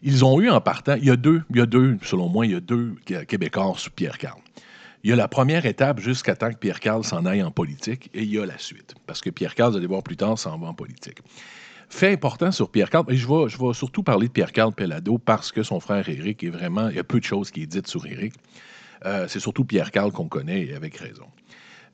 Ils 0.00 0.24
ont 0.24 0.40
eu 0.40 0.48
en 0.48 0.62
partant, 0.62 0.94
il 0.94 1.04
y 1.04 1.10
a 1.10 1.16
deux, 1.16 1.42
il 1.50 1.58
y 1.58 1.60
a 1.60 1.66
deux, 1.66 1.98
selon 2.00 2.30
moi, 2.30 2.46
il 2.46 2.52
y 2.52 2.56
a 2.56 2.60
deux 2.60 2.94
Québécois 3.28 3.74
sous 3.76 3.90
Pierre 3.90 4.16
Carl. 4.16 4.41
Il 5.04 5.10
y 5.10 5.12
a 5.12 5.16
la 5.16 5.26
première 5.26 5.66
étape 5.66 5.98
jusqu'à 5.98 6.36
temps 6.36 6.50
que 6.50 6.58
Pierre 6.58 6.78
Carl 6.78 7.02
s'en 7.02 7.26
aille 7.26 7.42
en 7.42 7.50
politique 7.50 8.08
et 8.14 8.22
il 8.22 8.32
y 8.32 8.38
a 8.38 8.46
la 8.46 8.56
suite. 8.58 8.94
Parce 9.04 9.20
que 9.20 9.30
Pierre 9.30 9.56
Carl, 9.56 9.72
vous 9.72 9.76
allez 9.76 9.88
voir 9.88 10.04
plus 10.04 10.16
tard, 10.16 10.38
s'en 10.38 10.56
va 10.58 10.68
en 10.68 10.74
politique. 10.74 11.18
Fait 11.88 12.12
important 12.12 12.52
sur 12.52 12.70
Pierre 12.70 12.88
Carl, 12.88 13.04
et 13.08 13.16
je 13.16 13.26
vais, 13.26 13.48
je 13.48 13.58
vais 13.58 13.74
surtout 13.74 14.04
parler 14.04 14.28
de 14.28 14.32
Pierre 14.32 14.52
Carl 14.52 14.72
Pellado 14.72 15.18
parce 15.18 15.50
que 15.50 15.64
son 15.64 15.80
frère 15.80 16.08
Éric 16.08 16.44
est 16.44 16.50
vraiment. 16.50 16.88
Il 16.88 16.96
y 16.96 17.00
a 17.00 17.04
peu 17.04 17.18
de 17.18 17.24
choses 17.24 17.50
qui 17.50 17.64
est 17.64 17.66
dites 17.66 17.88
sur 17.88 18.06
Éric. 18.06 18.34
Euh, 19.04 19.26
c'est 19.28 19.40
surtout 19.40 19.64
Pierre 19.64 19.90
Carl 19.90 20.12
qu'on 20.12 20.28
connaît 20.28 20.66
et 20.66 20.74
avec 20.74 20.96
raison. 20.96 21.26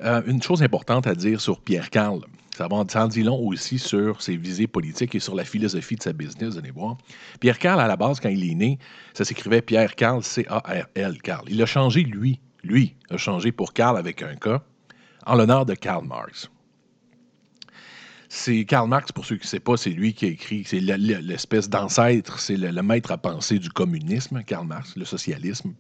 Euh, 0.04 0.22
une 0.26 0.42
chose 0.42 0.62
importante 0.62 1.06
à 1.06 1.14
dire 1.14 1.40
sur 1.40 1.62
Pierre 1.62 1.88
Carl, 1.88 2.20
ça, 2.54 2.68
en 2.70 3.08
dit 3.08 3.22
long 3.22 3.38
aussi 3.38 3.78
sur 3.78 4.20
ses 4.20 4.36
visées 4.36 4.66
politiques 4.66 5.14
et 5.14 5.20
sur 5.20 5.34
la 5.34 5.44
philosophie 5.44 5.96
de 5.96 6.02
sa 6.02 6.12
business, 6.12 6.52
vous 6.52 6.58
allez 6.58 6.72
voir. 6.72 6.98
Pierre 7.40 7.58
Carl, 7.58 7.80
à 7.80 7.86
la 7.86 7.96
base, 7.96 8.20
quand 8.20 8.28
il 8.28 8.50
est 8.50 8.54
né, 8.54 8.78
ça 9.14 9.24
s'écrivait 9.24 9.62
Pierre 9.62 9.94
Carl, 9.94 10.22
C-A-R-L, 10.22 11.22
Carl. 11.22 11.46
Il 11.48 11.62
a 11.62 11.66
changé, 11.66 12.02
lui, 12.02 12.40
lui, 12.68 12.94
a 13.10 13.16
changé 13.16 13.50
pour 13.52 13.72
Karl 13.72 13.96
avec 13.96 14.22
un 14.22 14.36
K, 14.36 14.60
en 15.26 15.34
l'honneur 15.34 15.66
de 15.66 15.74
Karl 15.74 16.06
Marx. 16.06 16.50
C'est 18.28 18.64
Karl 18.64 18.88
Marx, 18.88 19.10
pour 19.10 19.24
ceux 19.24 19.36
qui 19.36 19.46
ne 19.46 19.48
savent 19.48 19.60
pas, 19.60 19.76
c'est 19.76 19.90
lui 19.90 20.12
qui 20.12 20.26
a 20.26 20.28
écrit, 20.28 20.62
c'est 20.64 20.80
l'espèce 20.80 21.68
d'ancêtre, 21.68 22.38
c'est 22.38 22.56
le, 22.56 22.82
maître 22.82 23.10
à 23.10 23.18
penser 23.18 23.58
du 23.58 23.70
communisme, 23.70 24.42
Karl 24.44 24.66
Marx, 24.66 24.96
le 24.96 25.04
socialisme. 25.04 25.72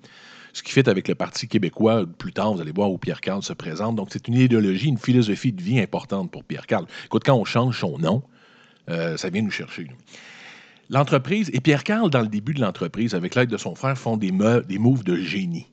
Ce 0.54 0.62
qui 0.62 0.72
fait 0.72 0.88
avec 0.88 1.06
le 1.08 1.14
Parti 1.14 1.46
québécois, 1.46 2.06
plus 2.06 2.32
tard, 2.32 2.54
vous 2.54 2.60
allez 2.60 2.72
voir 2.72 2.90
où 2.90 2.98
Pierre 2.98 3.20
Carl 3.20 3.42
se 3.42 3.52
présente. 3.52 3.96
Donc, 3.96 4.08
c'est 4.10 4.26
une 4.26 4.34
idéologie, 4.34 4.88
une 4.88 4.98
philosophie 4.98 5.52
de 5.52 5.62
vie 5.62 5.78
importante 5.78 6.30
pour 6.30 6.42
Pierre 6.42 6.66
Carl. 6.66 6.86
Écoute, 7.04 7.22
quand 7.24 7.36
on 7.36 7.44
change 7.44 7.78
son 7.78 7.98
nom, 7.98 8.22
Euh, 8.90 9.16
ça 9.16 9.28
vient 9.30 9.42
nous 9.42 9.50
chercher. 9.50 9.86
L'entreprise, 10.88 11.50
et 11.52 11.60
Pierre-Carl, 11.60 12.08
dans 12.08 12.22
le 12.22 12.28
début 12.28 12.54
de 12.54 12.60
l'entreprise, 12.60 13.14
avec 13.14 13.34
l'aide 13.34 13.50
de 13.50 13.58
son 13.58 13.74
frère, 13.74 13.98
font 13.98 14.16
des, 14.16 14.32
des 14.66 14.78
moves 14.78 15.04
de 15.04 15.16
génie. 15.16 15.66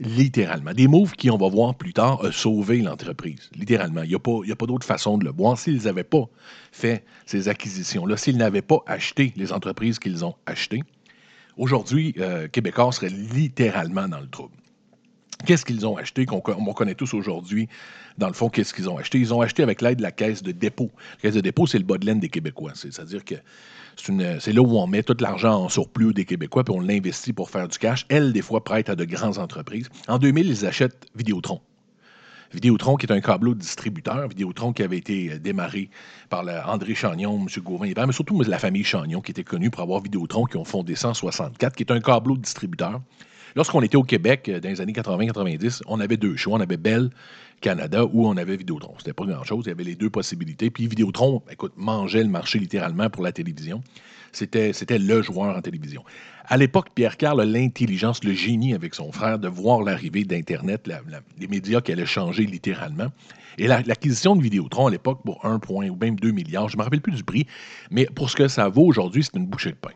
Littéralement. 0.00 0.72
Des 0.72 0.88
moves 0.88 1.12
qui, 1.12 1.30
on 1.30 1.36
va 1.36 1.48
voir 1.50 1.74
plus 1.74 1.92
tard, 1.92 2.24
a 2.24 2.32
sauvé 2.32 2.80
l'entreprise. 2.80 3.50
Littéralement. 3.54 4.02
Il 4.02 4.08
n'y 4.08 4.14
a 4.14 4.18
pas, 4.56 4.66
d'autre 4.66 4.86
façon 4.86 5.18
de 5.18 5.26
le 5.26 5.30
voir. 5.30 5.58
S'ils 5.58 5.82
n'avaient 5.82 6.04
pas 6.04 6.24
fait 6.72 7.04
ces 7.26 7.48
acquisitions-là, 7.48 8.16
s'ils 8.16 8.38
n'avaient 8.38 8.62
pas 8.62 8.82
acheté 8.86 9.34
les 9.36 9.52
entreprises 9.52 9.98
qu'ils 9.98 10.24
ont 10.24 10.34
achetées, 10.46 10.82
aujourd'hui, 11.58 12.14
euh, 12.18 12.48
Québécois 12.48 12.92
serait 12.92 13.10
littéralement 13.10 14.08
dans 14.08 14.20
le 14.20 14.28
trouble. 14.28 14.54
Qu'est-ce 15.46 15.64
qu'ils 15.64 15.86
ont 15.86 15.96
acheté, 15.96 16.26
qu'on 16.26 16.40
connaît 16.40 16.94
tous 16.94 17.14
aujourd'hui, 17.14 17.68
dans 18.18 18.28
le 18.28 18.34
fond, 18.34 18.48
qu'est-ce 18.48 18.74
qu'ils 18.74 18.88
ont 18.88 18.98
acheté? 18.98 19.18
Ils 19.18 19.32
ont 19.32 19.40
acheté 19.40 19.62
avec 19.62 19.80
l'aide 19.80 19.98
de 19.98 20.02
la 20.02 20.12
caisse 20.12 20.42
de 20.42 20.52
dépôt. 20.52 20.90
La 21.16 21.22
caisse 21.22 21.34
de 21.34 21.40
dépôt, 21.40 21.66
c'est 21.66 21.78
le 21.78 21.84
bas 21.84 21.98
de 21.98 22.06
laine 22.06 22.20
des 22.20 22.28
Québécois. 22.28 22.72
C'est-à-dire 22.74 23.24
que 23.24 23.36
c'est 23.96 24.52
là 24.52 24.62
où 24.62 24.78
on 24.78 24.86
met 24.86 25.02
tout 25.02 25.16
l'argent 25.20 25.64
en 25.64 25.68
surplus 25.68 26.12
des 26.12 26.24
Québécois, 26.24 26.64
puis 26.64 26.74
on 26.74 26.80
l'investit 26.80 27.32
pour 27.32 27.50
faire 27.50 27.68
du 27.68 27.78
cash. 27.78 28.06
Elle, 28.08 28.32
des 28.32 28.42
fois, 28.42 28.64
prête 28.64 28.88
à 28.88 28.96
de 28.96 29.04
grandes 29.04 29.38
entreprises. 29.38 29.88
En 30.08 30.18
2000, 30.18 30.46
ils 30.48 30.66
achètent 30.66 31.06
Vidéotron. 31.14 31.60
Vidéotron, 32.52 32.96
qui 32.96 33.06
est 33.06 33.12
un 33.12 33.20
câbleau 33.20 33.54
distributeur, 33.54 34.26
Vidéotron 34.26 34.72
qui 34.72 34.82
avait 34.82 34.98
été 34.98 35.32
euh, 35.32 35.38
démarré 35.38 35.88
par 36.30 36.44
André 36.66 36.96
Chagnon, 36.96 37.38
M. 37.38 37.62
Gauvin, 37.62 37.92
mais 37.94 38.12
surtout 38.12 38.40
la 38.42 38.58
famille 38.58 38.82
Chagnon, 38.82 39.20
qui 39.20 39.30
était 39.30 39.44
connue 39.44 39.70
pour 39.70 39.82
avoir 39.82 40.02
Vidéotron, 40.02 40.46
qui 40.46 40.56
ont 40.56 40.64
fondé 40.64 40.96
164, 40.96 41.76
qui 41.76 41.84
est 41.84 41.92
un 41.92 42.00
câbleau 42.00 42.36
distributeur. 42.36 43.00
Lorsqu'on 43.56 43.82
était 43.82 43.96
au 43.96 44.02
Québec 44.02 44.48
euh, 44.48 44.60
dans 44.60 44.68
les 44.68 44.80
années 44.80 44.92
80-90, 44.92 45.82
on 45.86 46.00
avait 46.00 46.16
deux 46.16 46.36
choix. 46.36 46.58
On 46.58 46.60
avait 46.60 46.76
Bell 46.76 47.10
Canada 47.60 48.04
ou 48.04 48.26
on 48.26 48.36
avait 48.36 48.56
Vidéotron. 48.56 48.94
C'était 48.98 49.12
pas 49.12 49.24
grand-chose. 49.24 49.64
Il 49.66 49.68
y 49.68 49.72
avait 49.72 49.84
les 49.84 49.94
deux 49.94 50.10
possibilités. 50.10 50.70
Puis 50.70 50.86
Vidéotron, 50.86 51.42
écoute, 51.50 51.72
mangeait 51.76 52.22
le 52.22 52.30
marché 52.30 52.58
littéralement 52.58 53.10
pour 53.10 53.22
la 53.22 53.32
télévision. 53.32 53.82
C'était, 54.32 54.72
le 54.98 55.22
joueur 55.22 55.56
en 55.56 55.60
télévision. 55.60 56.04
À 56.46 56.56
l'époque, 56.56 56.88
Pierre 56.94 57.16
Carl 57.16 57.40
a 57.40 57.44
l'intelligence, 57.44 58.22
le 58.22 58.32
génie 58.32 58.74
avec 58.74 58.94
son 58.94 59.10
frère 59.10 59.38
de 59.38 59.48
voir 59.48 59.82
l'arrivée 59.82 60.24
d'Internet, 60.24 60.88
les 61.38 61.48
médias 61.48 61.80
qui 61.80 61.92
allaient 61.92 62.06
changer 62.06 62.46
littéralement. 62.46 63.08
Et 63.58 63.66
l'acquisition 63.66 64.36
de 64.36 64.42
Vidéotron 64.42 64.86
à 64.86 64.90
l'époque 64.90 65.20
pour 65.24 65.44
1 65.44 65.58
point 65.58 65.88
ou 65.88 65.96
même 65.96 66.14
2 66.14 66.30
milliards, 66.30 66.68
je 66.68 66.76
ne 66.76 66.78
me 66.78 66.84
rappelle 66.84 67.00
plus 67.00 67.12
du 67.12 67.24
prix, 67.24 67.46
mais 67.90 68.06
pour 68.06 68.30
ce 68.30 68.36
que 68.36 68.48
ça 68.48 68.68
vaut 68.68 68.84
aujourd'hui, 68.84 69.24
c'est 69.24 69.36
une 69.36 69.46
bouchée 69.46 69.70
de 69.70 69.76
pain. 69.76 69.90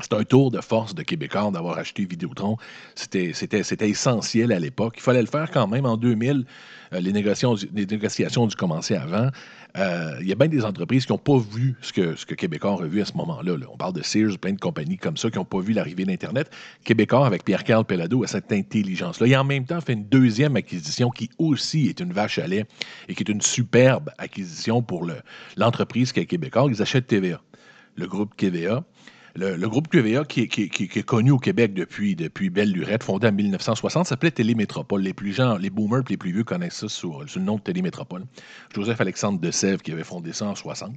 C'est 0.00 0.12
un 0.12 0.22
tour 0.22 0.52
de 0.52 0.60
force 0.60 0.94
de 0.94 1.02
Québécois 1.02 1.50
d'avoir 1.52 1.76
acheté 1.76 2.04
Vidéotron. 2.04 2.56
C'était, 2.94 3.32
essentiel 3.80 4.52
à 4.52 4.60
l'époque. 4.60 4.94
Il 4.96 5.02
fallait 5.02 5.20
le 5.20 5.26
faire 5.26 5.50
quand 5.50 5.66
même. 5.66 5.86
En 5.86 5.96
2000, 5.96 6.44
euh, 6.92 7.00
les, 7.00 7.12
négociations, 7.12 8.42
ont 8.42 8.46
dû 8.46 8.54
commencer 8.54 8.94
avant. 8.94 9.30
Euh, 9.76 10.16
il 10.20 10.28
y 10.28 10.32
a 10.32 10.36
bien 10.36 10.46
des 10.46 10.64
entreprises 10.64 11.04
qui 11.04 11.12
n'ont 11.12 11.18
pas 11.18 11.38
vu 11.38 11.74
ce 11.82 11.92
que, 11.92 12.14
ce 12.14 12.24
Québécois 12.26 12.78
a 12.80 12.86
vu 12.86 13.00
à 13.00 13.04
ce 13.04 13.14
moment-là. 13.14 13.54
On 13.72 13.76
parle 13.76 13.92
de 13.92 14.02
Sears, 14.02 14.38
plein 14.38 14.52
de 14.52 14.60
compagnies 14.60 14.98
comme 14.98 15.16
ça 15.16 15.30
qui 15.30 15.38
n'ont 15.38 15.44
pas 15.44 15.60
vu 15.60 15.72
l'arrivée 15.72 16.04
d'Internet. 16.04 16.48
Québécois, 16.84 17.26
avec 17.26 17.44
Pierre-Carl 17.44 17.84
Pellado, 17.84 18.22
a 18.22 18.28
cette 18.28 18.52
intelligence-là. 18.52 19.36
A 19.36 19.40
en 19.40 19.44
même 19.44 19.64
temps 19.64 19.80
fait 19.80 19.94
une 19.94 20.04
deuxième 20.04 20.54
acquisition 20.54 21.10
qui 21.10 21.28
aussi 21.38 21.88
est 21.88 21.98
une 21.98 22.12
vache 22.12 22.38
à 22.38 22.46
lait 22.46 22.66
et 23.08 23.16
qui 23.16 23.24
est 23.24 23.30
une 23.30 23.42
superbe 23.42 24.10
acquisition 24.16 24.80
pour 24.80 25.06
l'entreprise 25.56 26.12
qui 26.12 26.20
est 26.20 26.26
Québécois. 26.26 26.68
Ils 26.70 26.80
achètent 26.80 27.08
TVA, 27.08 27.40
le 27.96 28.06
groupe 28.06 28.36
TVA 28.36 28.84
le, 29.38 29.68
groupe 29.68 29.88
QVA, 29.88 30.24
qui, 30.24 30.42
est 30.42 31.02
connu 31.02 31.30
au 31.30 31.38
Québec 31.38 31.72
depuis, 31.74 32.16
depuis 32.16 32.50
Belle 32.50 32.72
Lurette, 32.72 33.02
fondé 33.02 33.28
en 33.28 33.32
1960, 33.32 34.06
s'appelait 34.06 34.30
Télémétropole. 34.30 35.02
Les 35.02 35.14
plus 35.14 35.32
gens, 35.32 35.56
les 35.56 35.70
boomers 35.70 36.02
les 36.08 36.16
plus 36.16 36.32
vieux 36.32 36.44
connaissent 36.44 36.74
ça 36.74 36.88
sous, 36.88 37.14
le 37.34 37.40
nom 37.40 37.56
de 37.56 37.60
Télémétropole. 37.60 38.24
Joseph-Alexandre 38.74 39.40
de 39.40 39.50
Sèvres 39.50 39.82
qui 39.82 39.92
avait 39.92 40.04
fondé 40.04 40.32
ça 40.32 40.46
en 40.46 40.54
60. 40.54 40.92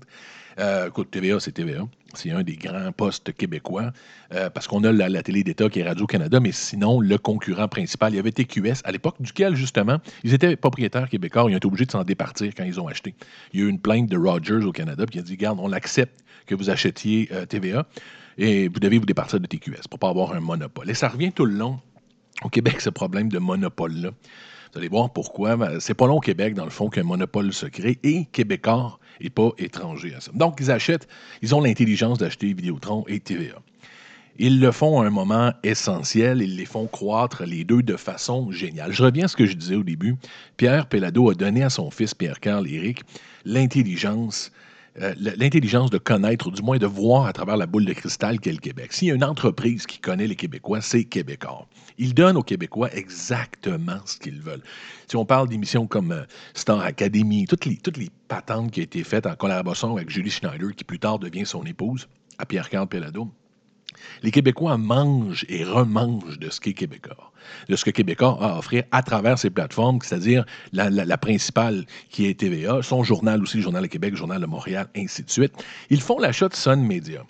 Euh, 0.60 0.88
écoute, 0.88 1.12
TVA, 1.12 1.40
c'est 1.40 1.52
TVA. 1.52 1.88
C'est 2.14 2.32
un 2.32 2.44
des 2.44 2.56
grands 2.56 2.92
postes 2.92 3.34
québécois 3.34 3.92
euh, 4.34 4.50
parce 4.50 4.68
qu'on 4.68 4.84
a 4.84 4.92
la, 4.92 5.24
télé 5.24 5.44
d'État 5.44 5.70
qui 5.70 5.80
est 5.80 5.88
Radio-Canada, 5.88 6.40
mais 6.40 6.52
sinon, 6.52 7.00
le 7.00 7.18
concurrent 7.18 7.68
principal, 7.68 8.14
il 8.14 8.18
y 8.18 8.20
avait 8.20 8.32
TQS, 8.32 8.82
à 8.84 8.92
l'époque 8.92 9.16
duquel, 9.20 9.56
justement, 9.56 9.98
ils 10.24 10.34
étaient 10.34 10.56
propriétaires 10.56 11.10
québécois. 11.10 11.46
Ils 11.48 11.54
ont 11.54 11.58
été 11.58 11.68
obligés 11.68 11.86
de 11.86 11.92
s'en 11.92 12.04
départir 12.04 12.54
quand 12.56 12.64
ils 12.64 12.80
ont 12.80 12.88
acheté. 12.88 13.16
Il 13.54 13.60
y 13.60 13.64
a 13.64 13.66
eu 13.66 13.70
une 13.70 13.80
plainte 13.80 14.08
de 14.08 14.18
Rogers 14.18 14.66
au 14.66 14.72
Canada, 14.72 15.06
puis 15.06 15.18
il 15.18 15.20
a 15.20 15.24
dit 15.24 15.38
Garde, 15.38 15.60
on 15.62 15.72
accepte 15.72 16.24
que 16.46 16.56
vous 16.56 16.70
achetiez 16.70 17.30
euh, 17.32 17.46
TVA 17.46 17.86
et 18.38 18.68
vous 18.68 18.80
devez 18.80 18.98
vous 18.98 19.06
départir 19.06 19.40
de 19.40 19.46
TQS 19.46 19.88
pour 19.90 19.98
ne 19.98 20.00
pas 20.00 20.10
avoir 20.10 20.34
un 20.34 20.40
monopole. 20.40 20.90
Et 20.90 20.94
ça 20.94 21.10
revient 21.10 21.32
tout 21.32 21.46
le 21.46 21.54
long 21.54 21.80
au 22.44 22.50
Québec, 22.50 22.82
ce 22.82 22.90
problème 22.90 23.30
de 23.30 23.40
monopole-là. 23.40 24.12
Vous 24.72 24.80
allez 24.80 24.88
voir 24.88 25.12
pourquoi. 25.12 25.58
Ben, 25.58 25.80
c'est 25.80 25.94
pas 25.94 26.08
long 26.08 26.18
au 26.18 26.22
Québec, 26.22 26.54
dans 26.54 26.64
le 26.64 26.72
fond, 26.72 26.90
qu'un 26.90 27.04
monopole 27.04 27.52
se 27.52 27.66
crée 27.66 28.00
et 28.04 28.26
Québécois 28.32 29.00
n'est 29.22 29.30
pas 29.30 29.50
étranger 29.58 30.14
à 30.16 30.22
ça. 30.22 30.32
Donc, 30.34 30.58
ils 30.60 30.72
achètent, 30.72 31.08
ils 31.42 31.54
ont 31.54 31.62
l'intelligence 31.62 32.18
d'acheter 32.18 32.48
Vidéotron 32.54 33.04
et 33.08 33.20
TVA. 33.20 33.62
Ils 34.38 34.62
le 34.62 34.72
font 34.72 35.02
à 35.02 35.06
un 35.06 35.10
moment 35.10 35.52
essentiel, 35.64 36.42
ils 36.42 36.56
les 36.56 36.66
font 36.66 36.88
croître 36.88 37.44
les 37.44 37.66
deux 37.66 37.84
de 37.84 37.98
façon 37.98 38.50
géniale. 38.52 38.94
Je 38.94 39.04
reviens 39.04 39.26
à 39.26 39.28
ce 39.28 39.36
que 39.36 39.46
je 39.46 39.54
disais 39.54 39.76
au 39.76 39.84
début. 39.84 40.16
Pierre 40.56 40.88
Pellado 40.88 41.30
a 41.30 41.36
donné 41.36 41.64
à 41.64 41.70
son 41.70 41.92
fils 41.92 42.14
Pierre-Carl 42.14 42.66
Éric 42.68 43.02
l'intelligence 43.44 44.52
euh, 45.00 45.14
l'intelligence 45.18 45.90
de 45.90 45.98
connaître, 45.98 46.48
ou 46.48 46.52
du 46.52 46.62
moins 46.62 46.78
de 46.78 46.86
voir 46.86 47.26
à 47.26 47.32
travers 47.32 47.56
la 47.56 47.66
boule 47.66 47.86
de 47.86 47.94
cristal 47.94 48.42
qu'est 48.42 48.52
le 48.52 48.58
Québec. 48.58 48.92
S'il 48.92 49.08
y 49.08 49.12
a 49.12 49.16
une 49.16 49.24
entreprise 49.24 49.86
qui 49.86 50.00
connaît 50.00 50.28
les 50.28 50.36
Québécois, 50.36 50.82
c'est 50.82 51.06
Québécois. 51.06 51.66
Ils 51.98 52.14
donnent 52.14 52.36
aux 52.36 52.44
Québécois 52.44 52.90
exactement 52.94 54.00
ce 54.06 54.18
qu'ils 54.18 54.42
veulent. 54.42 54.64
Si 55.08 55.16
on 55.16 55.26
parle 55.26 55.48
d'émissions 55.48 55.88
comme 55.88 56.12
euh, 56.12 56.24
Star 56.54 56.82
Academy, 56.82 57.46
toutes 57.48 57.66
les, 57.66 57.78
toutes 57.78 57.98
les 57.98 58.10
patentes 58.28 58.72
qui 58.72 58.82
ont 58.82 58.84
été 58.84 59.04
faites 59.06 59.26
en 59.28 59.36
collaboration 59.36 59.96
avec 59.96 60.10
Julie 60.10 60.30
Schneider, 60.30 60.76
qui 60.76 60.84
plus 60.84 61.00
tard 61.00 61.20
devient 61.20 61.46
son 61.46 61.64
épouse, 61.64 62.10
à 62.38 62.46
Pierre-Carl 62.46 62.88
Pellado, 62.88 63.30
les 64.24 64.32
Québécois 64.32 64.78
mangent 64.78 65.46
et 65.50 65.64
remangent 65.64 66.40
de 66.40 66.50
ce 66.50 66.60
qu'est 66.60 66.74
Québécois, 66.74 67.32
de 67.70 67.76
ce 67.76 67.86
que 67.86 67.92
Québécois 67.92 68.38
a 68.42 68.56
à 68.56 68.58
offrir 68.58 68.84
à 68.92 69.04
travers 69.04 69.38
ses 69.38 69.50
plateformes, 69.50 70.00
c'est-à-dire 70.02 70.46
la, 70.74 71.18
principale 71.18 71.86
qui 72.10 72.28
est 72.28 72.40
TVA, 72.40 72.82
son 72.82 73.04
journal 73.04 73.42
aussi, 73.42 73.58
le 73.58 73.64
Journal 73.64 73.84
de 73.84 73.88
Québec, 73.88 74.12
le 74.12 74.18
Journal 74.18 74.42
de 74.42 74.46
Montréal, 74.46 74.88
ainsi 74.96 75.24
de 75.24 75.30
suite. 75.30 75.54
Ils 75.90 76.02
font 76.02 76.20
l'achat 76.20 76.50
de 76.50 76.56
Sun 76.56 76.82
Media. 76.82 77.24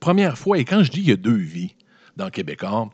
Première 0.00 0.38
fois, 0.38 0.58
et 0.58 0.64
quand 0.64 0.82
je 0.82 0.90
dis 0.90 1.00
il 1.00 1.08
y 1.08 1.12
a 1.12 1.16
deux 1.16 1.36
vies 1.36 1.74
dans 2.16 2.30
Québécois, 2.30 2.90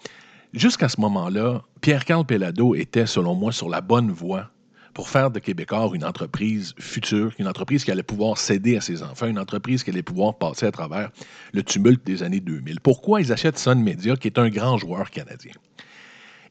jusqu'à 0.52 0.88
ce 0.88 1.00
moment-là, 1.00 1.62
Pierre-Carl 1.80 2.24
Pellado 2.24 2.74
était, 2.74 3.06
selon 3.06 3.34
moi, 3.34 3.52
sur 3.52 3.68
la 3.68 3.80
bonne 3.80 4.10
voie 4.10 4.50
pour 4.94 5.08
faire 5.08 5.30
de 5.30 5.40
Québécois 5.40 5.90
une 5.92 6.04
entreprise 6.04 6.74
future, 6.78 7.32
une 7.38 7.48
entreprise 7.48 7.84
qui 7.84 7.90
allait 7.90 8.02
pouvoir 8.04 8.38
céder 8.38 8.76
à 8.76 8.80
ses 8.80 9.02
enfants, 9.02 9.26
une 9.26 9.38
entreprise 9.38 9.82
qui 9.82 9.90
allait 9.90 10.02
pouvoir 10.02 10.38
passer 10.38 10.66
à 10.66 10.70
travers 10.70 11.10
le 11.52 11.62
tumulte 11.62 12.06
des 12.06 12.22
années 12.22 12.40
2000. 12.40 12.80
Pourquoi 12.80 13.20
ils 13.20 13.32
achètent 13.32 13.58
Sun 13.58 13.82
Media, 13.82 14.16
qui 14.16 14.28
est 14.28 14.38
un 14.38 14.48
grand 14.48 14.78
joueur 14.78 15.10
canadien? 15.10 15.52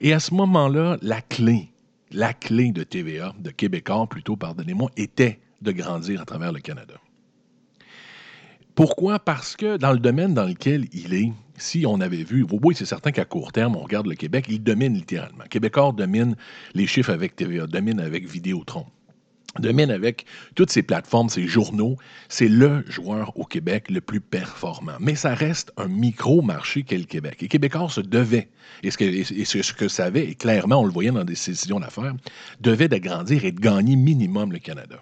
Et 0.02 0.14
à 0.14 0.20
ce 0.20 0.34
moment-là, 0.34 0.98
la 1.02 1.22
clé, 1.22 1.70
la 2.12 2.34
clé 2.34 2.72
de 2.72 2.84
TVA, 2.84 3.34
de 3.40 3.50
Québécois 3.50 4.08
plutôt, 4.08 4.36
pardonnez-moi, 4.36 4.92
était 4.98 5.40
de 5.62 5.72
grandir 5.72 6.22
à 6.22 6.26
travers 6.26 6.52
le 6.52 6.60
Canada. 6.60 6.96
Pourquoi? 8.76 9.20
Parce 9.20 9.56
que 9.56 9.78
dans 9.78 9.94
le 9.94 10.00
domaine 10.00 10.34
dans 10.34 10.46
lequel 10.46 10.88
il 10.92 11.14
est, 11.14 11.32
si 11.58 11.86
on 11.86 12.02
avait 12.02 12.24
vu, 12.24 12.46
oui, 12.64 12.76
c'est 12.76 12.86
certain 12.86 13.12
qu'à 13.12 13.26
court 13.26 13.52
terme, 13.52 13.76
on 13.76 13.84
regarde 13.84 14.08
le 14.08 14.16
Québec, 14.16 14.46
il 14.50 14.62
domine 14.62 14.94
littéralement. 14.94 15.44
Québécois 15.50 15.94
domine 15.96 16.36
les 16.74 16.88
chiffres 16.88 17.12
avec 17.12 17.36
TVA, 17.36 17.68
domine 17.68 18.00
avec 18.00 18.28
Vidéotron 18.28 18.86
domine 19.60 19.92
avec 19.92 20.26
toutes 20.56 20.72
ces 20.72 20.84
plateformes, 20.84 21.30
ces 21.30 21.48
journaux, 21.48 21.98
c'est 22.30 22.48
le 22.48 22.84
joueur 22.88 23.38
au 23.38 23.46
Québec 23.46 23.90
le 23.90 24.02
plus 24.02 24.22
performant. 24.22 24.94
Mais 25.00 25.16
ça 25.16 25.34
reste 25.36 25.72
un 25.78 25.88
micro-marché 25.88 26.84
qu'est 26.84 26.98
le 26.98 27.04
Québec. 27.04 27.44
Et 27.44 27.48
Québécois 27.48 27.90
se 27.90 28.02
devait, 28.02 28.50
et 28.82 28.92
ce 28.92 28.98
que, 28.98 29.04
et 29.06 29.46
ce 29.46 29.74
que 29.74 29.88
savait, 29.88 30.26
et 30.26 30.36
clairement 30.36 30.82
on 30.82 30.86
le 30.86 30.92
voyait 30.92 31.12
dans 31.12 31.24
des 31.24 31.34
décisions 31.34 31.80
d'affaires, 31.80 32.16
devait 32.62 32.88
d'agrandir 32.88 33.46
et 33.46 33.52
de 33.52 33.60
gagner 33.60 33.96
minimum 33.96 34.52
le 34.52 34.60
Canada 34.60 35.00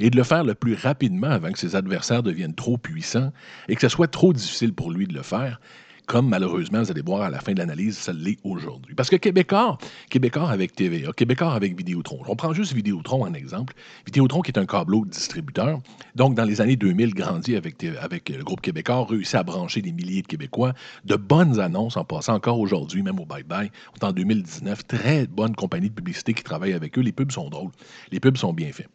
et 0.00 0.10
de 0.10 0.16
le 0.16 0.24
faire 0.24 0.44
le 0.44 0.54
plus 0.54 0.74
rapidement 0.74 1.28
avant 1.28 1.52
que 1.52 1.58
ses 1.58 1.76
adversaires 1.76 2.22
deviennent 2.22 2.54
trop 2.54 2.78
puissants 2.78 3.32
et 3.68 3.74
que 3.74 3.80
ce 3.80 3.88
soit 3.88 4.08
trop 4.08 4.32
difficile 4.32 4.72
pour 4.72 4.90
lui 4.90 5.06
de 5.06 5.14
le 5.14 5.22
faire, 5.22 5.60
comme 6.06 6.28
malheureusement, 6.28 6.82
vous 6.82 6.90
allez 6.90 7.02
voir 7.02 7.22
à 7.22 7.30
la 7.30 7.40
fin 7.40 7.52
de 7.52 7.58
l'analyse, 7.58 7.98
ça 7.98 8.12
l'est 8.12 8.38
aujourd'hui. 8.44 8.94
Parce 8.94 9.10
que 9.10 9.16
Québécois, 9.16 9.76
Québécois 10.08 10.48
avec 10.48 10.72
TVA, 10.72 11.12
Québécois 11.12 11.52
avec 11.52 11.76
Vidéotron, 11.76 12.22
on 12.28 12.36
prend 12.36 12.52
juste 12.52 12.72
Vidéotron 12.72 13.24
en 13.24 13.34
exemple. 13.34 13.74
Vidéotron 14.06 14.40
qui 14.40 14.52
est 14.52 14.58
un 14.58 14.66
câbleau 14.66 15.04
distributeur, 15.04 15.80
donc 16.14 16.34
dans 16.36 16.44
les 16.44 16.60
années 16.60 16.76
2000, 16.76 17.12
grandit 17.12 17.56
avec, 17.56 17.82
le 17.82 18.44
groupe 18.44 18.60
Québécois, 18.60 19.04
réussit 19.04 19.34
à 19.34 19.42
brancher 19.42 19.82
des 19.82 19.92
milliers 19.92 20.22
de 20.22 20.28
Québécois, 20.28 20.74
de 21.04 21.16
bonnes 21.16 21.58
annonces 21.58 21.96
en 21.96 22.04
passant 22.04 22.34
encore 22.34 22.60
aujourd'hui, 22.60 23.02
même 23.02 23.18
au 23.18 23.26
bye-bye, 23.26 23.70
en 24.00 24.12
2019, 24.12 24.86
très 24.86 25.26
bonne 25.26 25.56
compagnie 25.56 25.88
de 25.88 25.94
publicité 25.94 26.34
qui 26.34 26.44
travaille 26.44 26.72
avec 26.72 26.96
eux, 26.98 27.02
les 27.02 27.12
pubs 27.12 27.32
sont 27.32 27.50
drôles, 27.50 27.72
les 28.12 28.20
pubs 28.20 28.36
sont 28.36 28.52
bien 28.52 28.70
faits. 28.70 28.88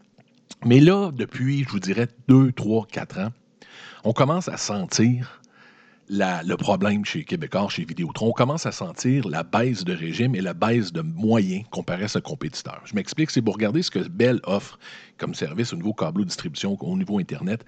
Mais 0.63 0.80
là, 0.80 1.12
depuis, 1.12 1.63
je 1.63 1.70
vous 1.70 1.80
dirais, 1.80 2.08
deux, 2.27 2.51
trois, 2.51 2.86
quatre 2.86 3.20
ans, 3.20 3.30
on 4.03 4.13
commence 4.13 4.48
à 4.48 4.58
sentir 4.58 5.41
le 6.08 6.56
problème 6.56 7.06
chez 7.06 7.24
Québécois, 7.24 7.68
chez 7.70 7.86
Vidéotron. 7.86 8.27
On 8.27 8.34
commence 8.34 8.65
à 8.65 8.72
sentir 8.72 9.27
la 9.27 9.44
baisse 9.44 9.84
de 9.84 9.94
régime 9.94 10.36
et 10.36 10.41
la 10.41 10.53
baisse 10.53 10.91
de 10.91 11.01
moyens 11.01 11.63
comparé 11.72 12.03
à 12.03 12.08
ce 12.08 12.20
compétiteur. 12.20 12.82
Je 12.86 12.94
m'explique, 12.94 13.32
c'est 13.32 13.41
pour 13.41 13.56
regarder 13.56 13.82
ce 13.82 13.89
que 13.89 14.08
Bell 14.08 14.39
offre 14.44 14.77
comme 15.18 15.34
service 15.34 15.74
au 15.74 15.77
niveau 15.77 15.94
câble 15.94 16.25
distribution, 16.25 16.77
au 16.80 16.98
niveau 16.98 17.18
Internet. 17.18 17.63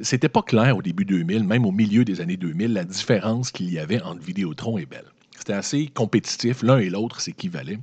c'était 0.00 0.28
pas 0.28 0.42
clair 0.42 0.76
au 0.76 0.82
début 0.82 1.04
2000, 1.04 1.44
même 1.44 1.64
au 1.64 1.72
milieu 1.72 2.04
des 2.04 2.20
années 2.20 2.36
2000, 2.36 2.72
la 2.72 2.84
différence 2.84 3.52
qu'il 3.52 3.72
y 3.72 3.78
avait 3.78 4.02
entre 4.02 4.20
Vidéotron 4.22 4.76
et 4.76 4.86
Bell. 4.86 5.04
C'était 5.38 5.52
assez 5.52 5.86
compétitif, 5.86 6.62
l'un 6.62 6.78
et 6.78 6.90
l'autre 6.90 7.20
s'équivalaient. 7.20 7.78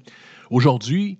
Aujourd'hui, 0.49 1.17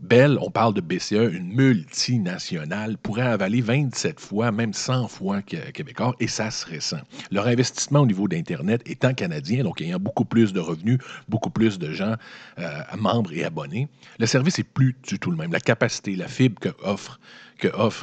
Bell, 0.00 0.38
on 0.40 0.50
parle 0.50 0.74
de 0.74 0.80
BCE, 0.80 1.32
une 1.32 1.54
multinationale, 1.54 2.98
pourrait 2.98 3.22
avaler 3.22 3.60
27 3.60 4.20
fois, 4.20 4.52
même 4.52 4.74
100 4.74 5.08
fois 5.08 5.40
Québécois, 5.42 6.14
et 6.20 6.28
ça 6.28 6.50
serait 6.50 6.80
ça. 6.80 7.02
Leur 7.30 7.46
investissement 7.46 8.00
au 8.00 8.06
niveau 8.06 8.28
d'Internet 8.28 8.82
étant 8.86 9.14
canadien, 9.14 9.64
donc 9.64 9.80
ayant 9.80 9.98
beaucoup 9.98 10.24
plus 10.24 10.52
de 10.52 10.60
revenus, 10.60 10.98
beaucoup 11.28 11.50
plus 11.50 11.78
de 11.78 11.92
gens 11.92 12.16
euh, 12.58 12.80
membres 12.98 13.32
et 13.32 13.44
abonnés, 13.44 13.88
le 14.18 14.26
service 14.26 14.58
est 14.58 14.64
plus 14.64 14.94
du 15.02 15.18
tout 15.18 15.30
le 15.30 15.36
même. 15.36 15.52
La 15.52 15.60
capacité, 15.60 16.16
la 16.16 16.28
fibre 16.28 16.60
que 16.60 16.70
offre 16.82 17.18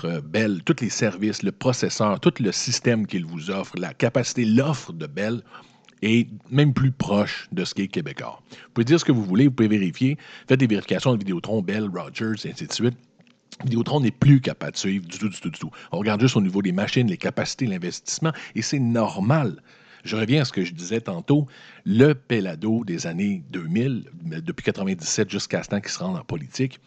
euh, 0.05 0.21
Bell, 0.21 0.63
tous 0.63 0.77
les 0.81 0.89
services, 0.89 1.43
le 1.43 1.51
processeur, 1.51 2.19
tout 2.19 2.33
le 2.39 2.51
système 2.51 3.05
qu'il 3.05 3.25
vous 3.25 3.51
offre, 3.51 3.75
la 3.77 3.93
capacité, 3.93 4.45
l'offre 4.45 4.93
de 4.93 5.05
Bell 5.05 5.43
est 6.01 6.27
même 6.50 6.74
plus 6.74 6.91
proche 6.91 7.48
de 7.51 7.63
ce 7.63 7.74
qu'est 7.74 7.88
Québécois. 7.88 8.41
Vous 8.51 8.58
pouvez 8.74 8.86
dire 8.86 9.00
ce 9.00 9.05
que 9.05 9.12
vous 9.12 9.24
voulez, 9.24 9.46
vous 9.46 9.53
pouvez 9.53 9.70
vérifier, 9.70 10.17
faites 10.48 10.60
des 10.60 10.67
vérifications 10.67 11.13
de 11.13 11.20
Vidéotron, 11.20 11.62
Bell, 11.62 11.89
Rogers, 11.93 12.46
et 12.46 12.51
ainsi 12.51 12.67
de 12.67 12.74
suite. 12.74 12.98
Vidéotron 13.63 14.00
n'est 14.00 14.12
plus 14.12 14.41
capable 14.41 14.74
de 14.74 14.77
suivre 14.77 15.05
du 15.05 15.17
tout, 15.17 15.29
du 15.29 15.39
tout, 15.39 15.50
du 15.50 15.60
tout. 15.60 15.72
On 15.91 16.00
regarde 16.00 16.22
juste 16.22 16.36
au 16.36 16.41
niveau 16.41 16.62
des 16.62 16.72
machines, 16.72 17.08
les 17.08 17.17
capacités, 17.17 17.65
l'investissement, 17.67 18.31
et 18.55 18.62
c'est 18.62 18.79
normal. 18.79 19.62
Je 20.03 20.15
reviens 20.15 20.41
à 20.41 20.46
ce 20.46 20.51
que 20.51 20.63
je 20.63 20.74
disais 20.74 21.01
tantôt, 21.01 21.48
le 21.86 22.13
Pelado 22.13 22.84
des 22.84 23.05
années 23.05 23.43
2000, 23.51 24.05
depuis 24.43 24.63
97 24.63 25.29
jusqu'à 25.29 25.62
ce 25.62 25.70
temps 25.70 25.79
qu'il 25.79 25.91
se 25.91 26.00
rende 26.00 26.17
en 26.17 26.24
politique, 26.24 26.79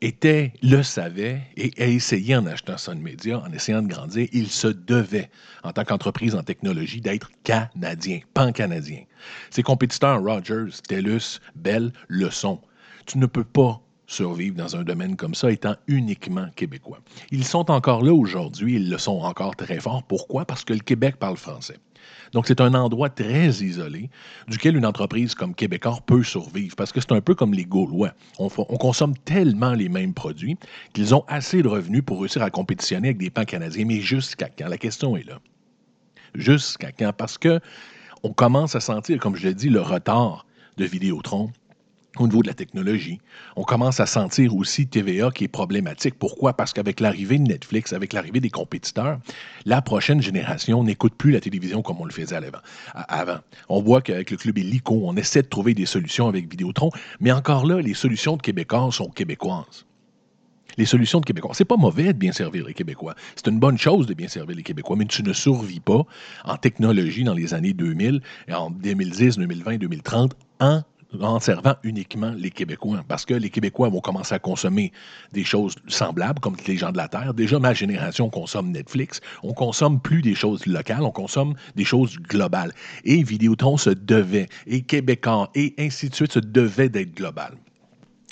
était, 0.00 0.52
le 0.62 0.82
savait 0.82 1.42
et 1.56 1.72
a 1.78 1.86
essayé 1.86 2.36
en 2.36 2.46
achetant 2.46 2.78
Sun 2.78 3.00
Media, 3.00 3.40
en 3.40 3.52
essayant 3.52 3.82
de 3.82 3.88
grandir, 3.88 4.28
il 4.32 4.48
se 4.48 4.68
devait, 4.68 5.30
en 5.64 5.72
tant 5.72 5.84
qu'entreprise 5.84 6.34
en 6.34 6.42
technologie, 6.42 7.00
d'être 7.00 7.30
canadien, 7.42 8.20
pan-canadien. 8.34 9.02
Ses 9.50 9.62
compétiteurs 9.62 10.22
Rogers, 10.22 10.80
TELUS, 10.86 11.40
Bell 11.56 11.92
le 12.08 12.30
sont. 12.30 12.60
Tu 13.06 13.18
ne 13.18 13.26
peux 13.26 13.44
pas 13.44 13.80
survivre 14.06 14.56
dans 14.56 14.74
un 14.74 14.82
domaine 14.82 15.16
comme 15.16 15.34
ça 15.34 15.50
étant 15.52 15.76
uniquement 15.86 16.48
québécois. 16.56 16.98
Ils 17.30 17.44
sont 17.44 17.70
encore 17.70 18.02
là 18.02 18.12
aujourd'hui, 18.12 18.76
ils 18.76 18.90
le 18.90 18.98
sont 18.98 19.20
encore 19.20 19.54
très 19.54 19.80
fort. 19.80 20.02
Pourquoi? 20.04 20.44
Parce 20.44 20.64
que 20.64 20.72
le 20.72 20.80
Québec 20.80 21.16
parle 21.16 21.36
français. 21.36 21.76
Donc, 22.32 22.46
c'est 22.46 22.60
un 22.60 22.74
endroit 22.74 23.08
très 23.08 23.48
isolé 23.48 24.10
duquel 24.48 24.76
une 24.76 24.86
entreprise 24.86 25.34
comme 25.34 25.54
Québécois 25.54 25.98
peut 26.06 26.22
survivre 26.22 26.76
parce 26.76 26.92
que 26.92 27.00
c'est 27.00 27.12
un 27.12 27.20
peu 27.20 27.34
comme 27.34 27.54
les 27.54 27.64
Gaulois. 27.64 28.12
On, 28.38 28.48
consomme 28.48 29.16
tellement 29.16 29.72
les 29.72 29.88
mêmes 29.88 30.14
produits 30.14 30.56
qu'ils 30.92 31.14
ont 31.14 31.24
assez 31.28 31.62
de 31.62 31.68
revenus 31.68 32.02
pour 32.04 32.20
réussir 32.20 32.42
à 32.42 32.50
compétitionner 32.50 33.08
avec 33.08 33.18
des 33.18 33.30
pans 33.30 33.44
canadiens. 33.44 33.84
Mais 33.86 34.00
jusqu'à 34.00 34.48
quand? 34.48 34.68
La 34.68 34.78
question 34.78 35.16
est 35.16 35.26
là. 35.26 35.38
Jusqu'à 36.34 36.92
quand? 36.92 37.12
Parce 37.16 37.38
que 37.38 37.60
on 38.22 38.32
commence 38.32 38.74
à 38.74 38.80
sentir, 38.80 39.18
comme 39.18 39.36
je 39.36 39.46
l'ai 39.46 39.54
dit, 39.54 39.68
le 39.68 39.80
retard 39.80 40.44
de 40.76 40.84
Vidéotron 40.84 41.50
au 42.20 42.26
niveau 42.26 42.42
de 42.42 42.48
la 42.48 42.54
technologie. 42.54 43.20
On 43.56 43.64
commence 43.64 44.00
à 44.00 44.06
sentir 44.06 44.54
aussi 44.54 44.86
TVA 44.86 45.30
qui 45.30 45.44
est 45.44 45.48
problématique. 45.48 46.18
Pourquoi? 46.18 46.52
Parce 46.52 46.72
qu'avec 46.72 47.00
l'arrivée 47.00 47.38
de 47.38 47.48
Netflix, 47.48 47.92
avec 47.92 48.12
l'arrivée 48.12 48.40
des 48.40 48.50
compétiteurs, 48.50 49.18
la 49.64 49.82
prochaine 49.82 50.22
génération 50.22 50.82
n'écoute 50.84 51.14
plus 51.14 51.30
la 51.30 51.40
télévision 51.40 51.82
comme 51.82 52.00
on 52.00 52.04
le 52.04 52.12
faisait 52.12 52.38
avant. 52.94 53.38
On 53.68 53.80
voit 53.80 54.02
qu'avec 54.02 54.30
le 54.30 54.36
club 54.36 54.58
Illico, 54.58 55.00
on 55.04 55.16
essaie 55.16 55.42
de 55.42 55.48
trouver 55.48 55.74
des 55.74 55.86
solutions 55.86 56.28
avec 56.28 56.50
Vidéotron, 56.50 56.90
mais 57.20 57.32
encore 57.32 57.66
là, 57.66 57.80
les 57.80 57.94
solutions 57.94 58.36
de 58.36 58.42
Québécois 58.42 58.88
sont 58.92 59.08
québécoises. 59.08 59.86
Les 60.76 60.86
solutions 60.86 61.18
de 61.18 61.24
Québécois. 61.24 61.52
C'est 61.54 61.64
pas 61.64 61.76
mauvais 61.76 62.12
de 62.12 62.18
bien 62.18 62.30
servir 62.30 62.64
les 62.66 62.74
Québécois. 62.74 63.16
C'est 63.34 63.48
une 63.48 63.58
bonne 63.58 63.78
chose 63.78 64.06
de 64.06 64.14
bien 64.14 64.28
servir 64.28 64.56
les 64.56 64.62
Québécois, 64.62 64.96
mais 64.96 65.06
tu 65.06 65.24
ne 65.24 65.32
survis 65.32 65.80
pas 65.80 66.04
en 66.44 66.56
technologie 66.56 67.24
dans 67.24 67.34
les 67.34 67.52
années 67.52 67.72
2000, 67.72 68.20
et 68.46 68.54
en 68.54 68.70
2010, 68.70 69.38
2020, 69.38 69.78
2030 69.78 70.36
en 70.60 70.82
en 71.20 71.40
servant 71.40 71.74
uniquement 71.82 72.32
les 72.36 72.50
Québécois, 72.50 73.04
parce 73.06 73.24
que 73.24 73.34
les 73.34 73.50
Québécois 73.50 73.88
vont 73.88 74.00
commencer 74.00 74.34
à 74.34 74.38
consommer 74.38 74.92
des 75.32 75.44
choses 75.44 75.74
semblables, 75.86 76.40
comme 76.40 76.56
les 76.66 76.76
gens 76.76 76.92
de 76.92 76.96
la 76.96 77.08
Terre. 77.08 77.34
Déjà, 77.34 77.58
ma 77.58 77.74
génération 77.74 78.28
consomme 78.30 78.70
Netflix. 78.70 79.20
On 79.42 79.52
consomme 79.52 80.00
plus 80.00 80.22
des 80.22 80.34
choses 80.34 80.66
locales, 80.66 81.02
on 81.02 81.10
consomme 81.10 81.54
des 81.76 81.84
choses 81.84 82.18
globales. 82.18 82.72
Et 83.04 83.22
Vidéotron 83.22 83.76
se 83.76 83.90
devait, 83.90 84.48
et 84.66 84.82
Québécois, 84.82 85.50
et 85.54 85.74
ainsi 85.78 86.08
de 86.08 86.14
suite, 86.14 86.32
se 86.32 86.38
devait 86.40 86.88
d'être 86.88 87.14
global. 87.14 87.54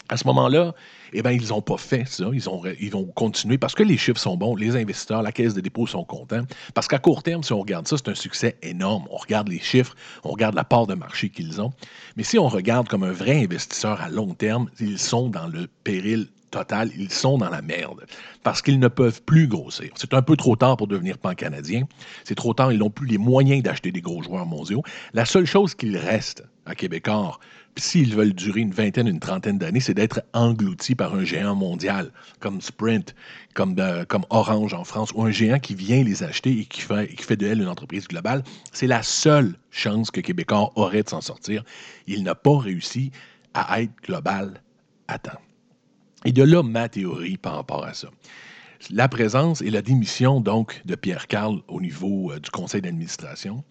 À 0.08 0.16
ce 0.16 0.26
moment-là, 0.28 0.74
eh 1.12 1.22
bien, 1.22 1.32
ils 1.32 1.48
n'ont 1.48 1.62
pas 1.62 1.76
fait 1.76 2.06
ça. 2.06 2.26
Ils, 2.32 2.48
ont, 2.48 2.62
ils 2.80 2.90
vont 2.90 3.04
continuer 3.04 3.58
parce 3.58 3.74
que 3.74 3.82
les 3.82 3.96
chiffres 3.96 4.20
sont 4.20 4.36
bons, 4.36 4.54
les 4.54 4.76
investisseurs, 4.76 5.22
la 5.22 5.32
caisse 5.32 5.54
de 5.54 5.60
dépôt 5.60 5.86
sont 5.86 6.04
contents. 6.04 6.44
Parce 6.74 6.88
qu'à 6.88 6.98
court 6.98 7.22
terme, 7.22 7.42
si 7.42 7.52
on 7.52 7.60
regarde 7.60 7.88
ça, 7.88 7.96
c'est 7.96 8.08
un 8.08 8.14
succès 8.14 8.56
énorme. 8.62 9.04
On 9.10 9.16
regarde 9.16 9.48
les 9.48 9.58
chiffres, 9.58 9.94
on 10.24 10.30
regarde 10.30 10.54
la 10.54 10.64
part 10.64 10.86
de 10.86 10.94
marché 10.94 11.28
qu'ils 11.30 11.60
ont. 11.60 11.72
Mais 12.16 12.22
si 12.22 12.38
on 12.38 12.48
regarde 12.48 12.88
comme 12.88 13.02
un 13.02 13.12
vrai 13.12 13.42
investisseur 13.42 14.00
à 14.00 14.08
long 14.08 14.34
terme, 14.34 14.68
ils 14.80 14.98
sont 14.98 15.28
dans 15.28 15.48
le 15.48 15.66
péril 15.84 16.28
total, 16.50 16.90
ils 16.96 17.12
sont 17.12 17.38
dans 17.38 17.50
la 17.50 17.62
merde 17.62 18.06
parce 18.42 18.62
qu'ils 18.62 18.78
ne 18.78 18.88
peuvent 18.88 19.22
plus 19.22 19.46
grossir. 19.48 19.90
C'est 19.96 20.14
un 20.14 20.22
peu 20.22 20.36
trop 20.36 20.56
tard 20.56 20.76
pour 20.76 20.86
devenir 20.86 21.18
pan-canadien. 21.18 21.82
C'est 22.24 22.34
trop 22.34 22.54
tard, 22.54 22.72
ils 22.72 22.78
n'ont 22.78 22.90
plus 22.90 23.06
les 23.06 23.18
moyens 23.18 23.62
d'acheter 23.62 23.92
des 23.92 24.00
gros 24.00 24.22
joueurs 24.22 24.46
mondiaux. 24.46 24.82
La 25.12 25.24
seule 25.24 25.46
chose 25.46 25.74
qu'il 25.74 25.96
reste 25.96 26.44
à 26.64 26.74
Québécois, 26.74 27.38
s'ils 27.76 28.14
veulent 28.14 28.32
durer 28.32 28.60
une 28.60 28.72
vingtaine, 28.72 29.06
une 29.06 29.20
trentaine 29.20 29.58
d'années, 29.58 29.80
c'est 29.80 29.94
d'être 29.94 30.22
engloutis 30.32 30.94
par 30.94 31.14
un 31.14 31.24
géant 31.24 31.54
mondial 31.54 32.10
comme 32.40 32.60
Sprint, 32.60 33.14
comme, 33.54 33.76
euh, 33.78 34.04
comme 34.04 34.24
Orange 34.30 34.74
en 34.74 34.84
France, 34.84 35.10
ou 35.14 35.22
un 35.22 35.30
géant 35.30 35.58
qui 35.58 35.74
vient 35.74 36.02
les 36.02 36.22
acheter 36.22 36.60
et 36.60 36.64
qui 36.64 36.80
fait, 36.80 37.08
qui 37.14 37.22
fait 37.22 37.36
de 37.36 37.46
elle 37.46 37.60
une 37.60 37.68
entreprise 37.68 38.08
globale. 38.08 38.42
C'est 38.72 38.86
la 38.86 39.02
seule 39.02 39.56
chance 39.70 40.10
que 40.10 40.20
Québécois 40.20 40.72
aurait 40.76 41.02
de 41.02 41.08
s'en 41.08 41.20
sortir. 41.20 41.64
Il 42.06 42.22
n'a 42.22 42.34
pas 42.34 42.58
réussi 42.58 43.10
à 43.54 43.82
être 43.82 43.94
global 44.02 44.62
à 45.08 45.18
temps. 45.18 45.40
Et 46.24 46.32
de 46.32 46.42
là, 46.42 46.62
ma 46.62 46.88
théorie 46.88 47.36
par 47.36 47.54
rapport 47.54 47.84
à 47.84 47.94
ça. 47.94 48.08
La 48.90 49.08
présence 49.08 49.62
et 49.62 49.70
la 49.70 49.82
démission, 49.82 50.40
donc, 50.40 50.82
de 50.84 50.94
Pierre 50.94 51.26
Carl 51.26 51.60
au 51.68 51.80
niveau 51.80 52.32
euh, 52.32 52.40
du 52.40 52.50
conseil 52.50 52.82
d'administration. 52.82 53.64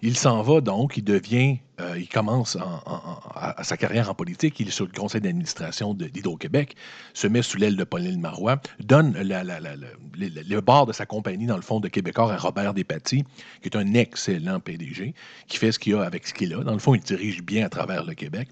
Il 0.00 0.16
s'en 0.16 0.42
va 0.42 0.60
donc, 0.60 0.96
il 0.96 1.02
devient, 1.02 1.58
euh, 1.80 1.98
il 1.98 2.08
commence 2.08 2.56
sa 3.62 3.76
carrière 3.76 4.08
en 4.08 4.14
politique, 4.14 4.60
il 4.60 4.68
est 4.68 4.72
sur 4.72 4.86
le 4.86 4.92
conseil 4.92 5.20
d'administration 5.20 5.92
d'Hydro-Québec, 5.92 6.76
se 7.14 7.26
met 7.26 7.42
sous 7.42 7.58
l'aile 7.58 7.74
de 7.74 7.82
Pauline 7.82 8.20
Marois, 8.20 8.60
donne 8.78 9.16
le, 9.16 10.60
bord 10.60 10.86
de 10.86 10.92
sa 10.92 11.04
compagnie, 11.04 11.46
dans 11.46 11.56
le 11.56 11.62
fond, 11.62 11.80
de 11.80 11.88
Québécois 11.88 12.32
à 12.32 12.36
Robert 12.36 12.74
Despatie, 12.74 13.24
qui 13.60 13.68
est 13.68 13.76
un 13.76 13.94
excellent 13.94 14.60
PDG, 14.60 15.14
qui 15.48 15.56
fait 15.56 15.72
ce 15.72 15.80
qu'il 15.80 15.96
a 15.96 16.02
avec 16.02 16.28
ce 16.28 16.34
qu'il 16.34 16.54
a. 16.54 16.62
Dans 16.62 16.74
le 16.74 16.78
fond, 16.78 16.94
il 16.94 17.00
dirige 17.00 17.42
bien 17.42 17.66
à 17.66 17.68
travers 17.68 18.04
le 18.04 18.14
Québec. 18.14 18.48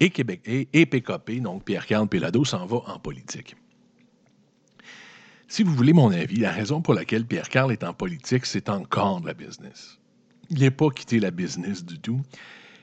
Et, 0.00 0.10
Québec, 0.10 0.42
PKP, 0.42 1.40
donc 1.40 1.64
Pierre-Carl 1.64 2.08
Pellado, 2.08 2.44
s'en 2.44 2.66
va 2.66 2.78
en 2.88 2.98
politique. 2.98 3.54
Si 5.46 5.62
vous 5.62 5.74
voulez 5.74 5.92
mon 5.92 6.10
avis, 6.10 6.40
la 6.40 6.50
raison 6.50 6.80
pour 6.80 6.94
laquelle 6.94 7.26
Pierre-Carl 7.26 7.70
est 7.70 7.84
en 7.84 7.92
politique, 7.92 8.46
c'est 8.46 8.68
encore 8.68 9.20
de 9.20 9.26
la 9.28 9.34
business 9.34 9.99
il 10.50 10.60
n'est 10.60 10.70
pas 10.70 10.90
quitté 10.90 11.20
la 11.20 11.30
business 11.30 11.84
du 11.84 11.98
tout. 11.98 12.20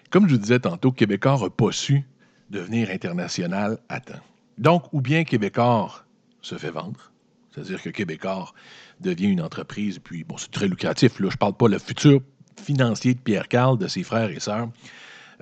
Comme 0.10 0.28
je 0.28 0.36
vous 0.36 0.42
disais 0.42 0.60
tantôt, 0.60 0.92
Québécois 0.92 1.38
n'a 1.42 1.50
pas 1.50 1.72
su 1.72 2.04
devenir 2.50 2.90
international 2.90 3.78
à 3.90 4.00
temps. 4.00 4.22
Donc, 4.58 4.92
ou 4.94 5.02
bien 5.02 5.26
Québécois 5.26 6.04
se 6.42 6.56
fait 6.56 6.72
vendre, 6.72 7.12
c'est-à-dire 7.52 7.82
que 7.82 7.90
Québécois 7.90 8.54
devient 9.02 9.28
une 9.28 9.42
entreprise, 9.42 10.00
puis 10.00 10.24
bon, 10.24 10.38
c'est 10.38 10.52
très 10.52 10.68
lucratif. 10.68 11.20
Là, 11.20 11.28
je 11.30 11.36
ne 11.36 11.38
parle 11.38 11.56
pas 11.56 11.68
le 11.68 11.78
futur 11.78 12.22
financier 12.62 13.14
de 13.14 13.20
Pierre 13.20 13.48
Carl, 13.48 13.78
de 13.78 13.88
ses 13.88 14.04
frères 14.04 14.30
et 14.30 14.40
sœurs. 14.40 14.70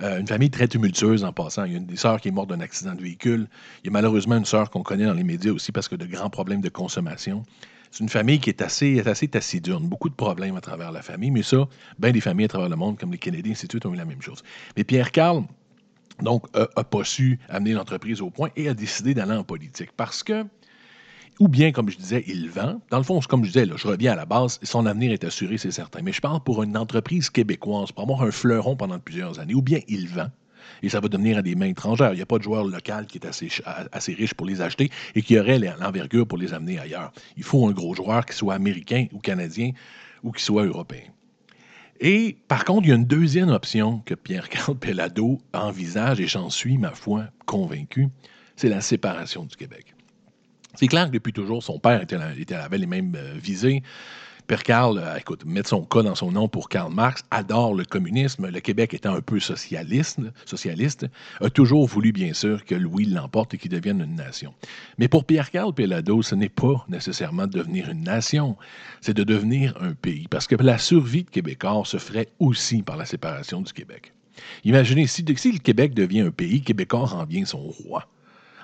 Euh, 0.02 0.18
une 0.20 0.26
famille 0.26 0.50
très 0.50 0.68
tumultueuse 0.68 1.24
en 1.24 1.32
passant. 1.32 1.64
Il 1.64 1.72
y 1.72 1.74
a 1.74 1.78
une 1.78 1.86
des 1.86 1.96
sœurs 1.96 2.20
qui 2.20 2.28
est 2.28 2.30
morte 2.30 2.50
d'un 2.50 2.60
accident 2.60 2.94
de 2.94 3.02
véhicule. 3.02 3.48
Il 3.82 3.86
y 3.86 3.88
a 3.88 3.92
malheureusement 3.92 4.36
une 4.36 4.44
sœur 4.44 4.68
qu'on 4.68 4.82
connaît 4.82 5.06
dans 5.06 5.14
les 5.14 5.24
médias 5.24 5.52
aussi 5.52 5.72
parce 5.72 5.88
que 5.88 5.96
de 5.96 6.04
grands 6.04 6.28
problèmes 6.28 6.60
de 6.60 6.68
consommation. 6.68 7.44
C'est 7.90 8.00
une 8.00 8.08
famille 8.08 8.40
qui 8.40 8.50
est 8.50 8.62
assez, 8.62 9.00
assez 9.06 9.28
taciturne, 9.28 9.86
beaucoup 9.86 10.08
de 10.08 10.14
problèmes 10.14 10.56
à 10.56 10.60
travers 10.60 10.92
la 10.92 11.02
famille, 11.02 11.30
mais 11.30 11.42
ça, 11.42 11.68
bien 11.98 12.12
des 12.12 12.20
familles 12.20 12.46
à 12.46 12.48
travers 12.48 12.68
le 12.68 12.76
monde, 12.76 12.98
comme 12.98 13.12
les 13.12 13.50
ainsi 13.50 13.66
de 13.66 13.86
ont 13.86 13.94
eu 13.94 13.96
la 13.96 14.04
même 14.04 14.22
chose. 14.22 14.42
Mais 14.76 14.84
Pierre 14.84 15.12
Carl, 15.12 15.44
donc, 16.20 16.44
n'a 16.54 16.84
pas 16.84 17.04
su 17.04 17.38
amener 17.48 17.72
l'entreprise 17.72 18.20
au 18.20 18.30
point 18.30 18.48
et 18.56 18.68
a 18.68 18.74
décidé 18.74 19.14
d'aller 19.14 19.34
en 19.34 19.44
politique 19.44 19.90
parce 19.96 20.22
que, 20.22 20.44
ou 21.38 21.48
bien, 21.48 21.70
comme 21.72 21.90
je 21.90 21.98
disais, 21.98 22.24
il 22.26 22.48
vend. 22.48 22.80
Dans 22.90 22.96
le 22.96 23.04
fond, 23.04 23.20
comme 23.20 23.44
je 23.44 23.52
disais, 23.52 23.66
je 23.76 23.86
reviens 23.86 24.12
à 24.12 24.16
la 24.16 24.24
base, 24.24 24.58
son 24.62 24.86
avenir 24.86 25.12
est 25.12 25.24
assuré, 25.24 25.58
c'est 25.58 25.70
certain. 25.70 26.00
Mais 26.02 26.12
je 26.12 26.20
parle 26.20 26.40
pour 26.42 26.62
une 26.62 26.76
entreprise 26.76 27.28
québécoise, 27.28 27.92
pour 27.92 28.04
avoir 28.04 28.22
un 28.22 28.30
fleuron 28.30 28.76
pendant 28.76 28.98
plusieurs 28.98 29.38
années, 29.38 29.54
ou 29.54 29.60
bien 29.60 29.80
il 29.88 30.08
vend 30.08 30.30
et 30.82 30.88
ça 30.88 31.00
va 31.00 31.08
devenir 31.08 31.38
à 31.38 31.42
des 31.42 31.54
mains 31.54 31.66
étrangères. 31.66 32.12
Il 32.12 32.16
n'y 32.16 32.22
a 32.22 32.26
pas 32.26 32.38
de 32.38 32.42
joueur 32.42 32.64
local 32.64 33.06
qui 33.06 33.18
est 33.18 33.26
assez, 33.26 34.14
riche 34.14 34.34
pour 34.34 34.46
les 34.46 34.60
acheter 34.60 34.90
et 35.14 35.22
qui 35.22 35.38
aurait 35.38 35.58
l'envergure 35.58 36.26
pour 36.26 36.38
les 36.38 36.54
amener 36.54 36.78
ailleurs. 36.78 37.12
Il 37.36 37.42
faut 37.42 37.66
un 37.66 37.72
gros 37.72 37.94
joueur 37.94 38.24
qui 38.26 38.34
soit 38.34 38.54
américain 38.54 39.06
ou 39.12 39.18
canadien 39.18 39.72
ou 40.22 40.32
qui 40.32 40.42
soit 40.42 40.64
européen. 40.64 41.02
Et 42.00 42.36
par 42.48 42.64
contre, 42.64 42.86
il 42.86 42.90
y 42.90 42.92
a 42.92 42.96
une 42.96 43.06
deuxième 43.06 43.48
option 43.48 44.00
que 44.04 44.14
Pierre-Carl 44.14 44.76
Pellado 44.76 45.40
envisage, 45.54 46.20
et 46.20 46.26
j'en 46.26 46.50
suis, 46.50 46.76
ma 46.76 46.92
foi, 46.92 47.24
convaincu, 47.46 48.08
c'est 48.54 48.68
la 48.68 48.80
séparation 48.80 49.44
du 49.44 49.56
Québec. 49.56 49.94
C'est 50.74 50.88
clair 50.88 51.06
que 51.06 51.12
depuis 51.12 51.32
toujours, 51.32 51.62
son 51.62 51.78
père 51.78 52.02
était, 52.02 52.54
avait 52.54 52.78
les 52.78 52.86
mêmes 52.86 53.14
euh, 53.16 53.34
visées. 53.36 53.82
Père 54.46 54.62
Carl, 54.62 54.98
euh, 54.98 55.16
écoute, 55.16 55.44
mettre 55.44 55.68
son 55.68 55.82
cas 55.82 56.02
dans 56.02 56.14
son 56.14 56.30
nom 56.30 56.46
pour 56.46 56.68
Karl 56.68 56.92
Marx, 56.92 57.24
adore 57.32 57.74
le 57.74 57.84
communisme. 57.84 58.48
Le 58.48 58.60
Québec 58.60 58.94
étant 58.94 59.14
un 59.14 59.20
peu 59.20 59.40
socialiste, 59.40 60.20
socialiste 60.44 61.06
a 61.40 61.50
toujours 61.50 61.88
voulu, 61.88 62.12
bien 62.12 62.32
sûr, 62.32 62.64
que 62.64 62.76
Louis 62.76 63.06
l'emporte 63.06 63.54
et 63.54 63.58
qu'il 63.58 63.72
devienne 63.72 64.00
une 64.00 64.14
nation. 64.14 64.54
Mais 64.98 65.08
pour 65.08 65.24
Pierre-Carl 65.24 65.74
Pellado, 65.74 66.22
ce 66.22 66.36
n'est 66.36 66.48
pas 66.48 66.84
nécessairement 66.88 67.48
de 67.48 67.58
devenir 67.58 67.90
une 67.90 68.04
nation, 68.04 68.56
c'est 69.00 69.14
de 69.14 69.24
devenir 69.24 69.76
un 69.80 69.94
pays. 69.94 70.28
Parce 70.28 70.46
que 70.46 70.54
la 70.54 70.78
survie 70.78 71.24
de 71.24 71.30
Québécois 71.30 71.82
se 71.84 71.98
ferait 71.98 72.28
aussi 72.38 72.82
par 72.82 72.96
la 72.96 73.04
séparation 73.04 73.62
du 73.62 73.72
Québec. 73.72 74.12
Imaginez, 74.62 75.08
si, 75.08 75.24
si 75.36 75.50
le 75.50 75.58
Québec 75.58 75.92
devient 75.92 76.20
un 76.20 76.30
pays, 76.30 76.62
Québécois 76.62 77.12
en 77.14 77.24
vient 77.24 77.44
son 77.44 77.66
roi 77.66 78.06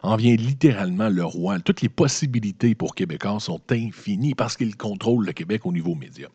en 0.03 0.17
vient 0.17 0.35
littéralement 0.35 1.09
le 1.09 1.25
roi. 1.25 1.59
Toutes 1.61 1.83
les 1.83 1.89
possibilités 1.89 2.75
pour 2.75 2.95
Québécois 2.95 3.41
sont 3.41 3.61
infinies 3.71 4.35
parce 4.35 4.57
qu'il 4.57 4.77
contrôle 4.77 5.27
le 5.27 5.33
Québec 5.33 5.65
au 5.65 5.73
niveau 5.73 5.95
média. 5.95 6.29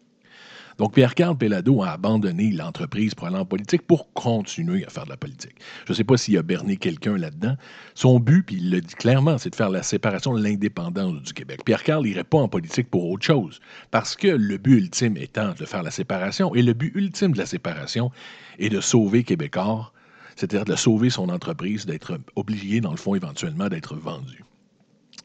Donc, 0.77 0.93
Pierre-Carl 0.93 1.35
Pellado 1.35 1.81
a 1.81 1.89
abandonné 1.89 2.51
l'entreprise 2.51 3.15
pour 3.15 3.25
aller 3.25 3.37
en 3.37 3.45
politique 3.45 3.81
pour 3.81 4.13
continuer 4.13 4.85
à 4.85 4.89
faire 4.89 5.05
de 5.05 5.09
la 5.09 5.17
politique. 5.17 5.55
Je 5.85 5.93
ne 5.93 5.95
sais 5.95 6.03
pas 6.03 6.17
s'il 6.17 6.37
a 6.37 6.43
berné 6.43 6.77
quelqu'un 6.77 7.17
là-dedans. 7.17 7.55
Son 7.95 8.19
but, 8.19 8.43
puis 8.43 8.57
il 8.57 8.69
le 8.69 8.81
dit 8.81 8.93
clairement, 8.93 9.39
c'est 9.39 9.49
de 9.49 9.55
faire 9.55 9.71
la 9.71 9.81
séparation 9.81 10.35
de 10.35 10.43
l'indépendance 10.43 11.23
du 11.23 11.33
Québec. 11.33 11.61
Pierre-Carl 11.65 12.03
n'irait 12.05 12.23
pas 12.23 12.37
en 12.37 12.47
politique 12.47 12.91
pour 12.91 13.09
autre 13.09 13.25
chose, 13.25 13.59
parce 13.89 14.15
que 14.15 14.27
le 14.27 14.57
but 14.57 14.77
ultime 14.77 15.17
étant 15.17 15.53
de 15.53 15.65
faire 15.65 15.81
la 15.81 15.91
séparation, 15.91 16.53
et 16.53 16.61
le 16.61 16.73
but 16.73 16.91
ultime 16.93 17.31
de 17.31 17.39
la 17.39 17.47
séparation 17.47 18.11
est 18.59 18.69
de 18.69 18.79
sauver 18.79 19.23
Québécois 19.23 19.91
c'est-à-dire 20.37 20.65
de 20.65 20.75
sauver 20.75 21.09
son 21.09 21.29
entreprise, 21.29 21.85
d'être 21.87 22.19
obligé, 22.35 22.79
dans 22.79 22.91
le 22.91 22.97
fond, 22.97 23.15
éventuellement, 23.15 23.69
d'être 23.69 23.95
vendu. 23.95 24.45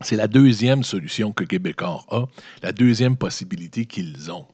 C'est 0.00 0.16
la 0.16 0.26
deuxième 0.26 0.82
solution 0.82 1.32
que 1.32 1.44
Québécois 1.44 2.04
a, 2.08 2.24
la 2.62 2.72
deuxième 2.72 3.16
possibilité 3.16 3.84
qu'ils 3.84 4.32
ont. 4.32 4.46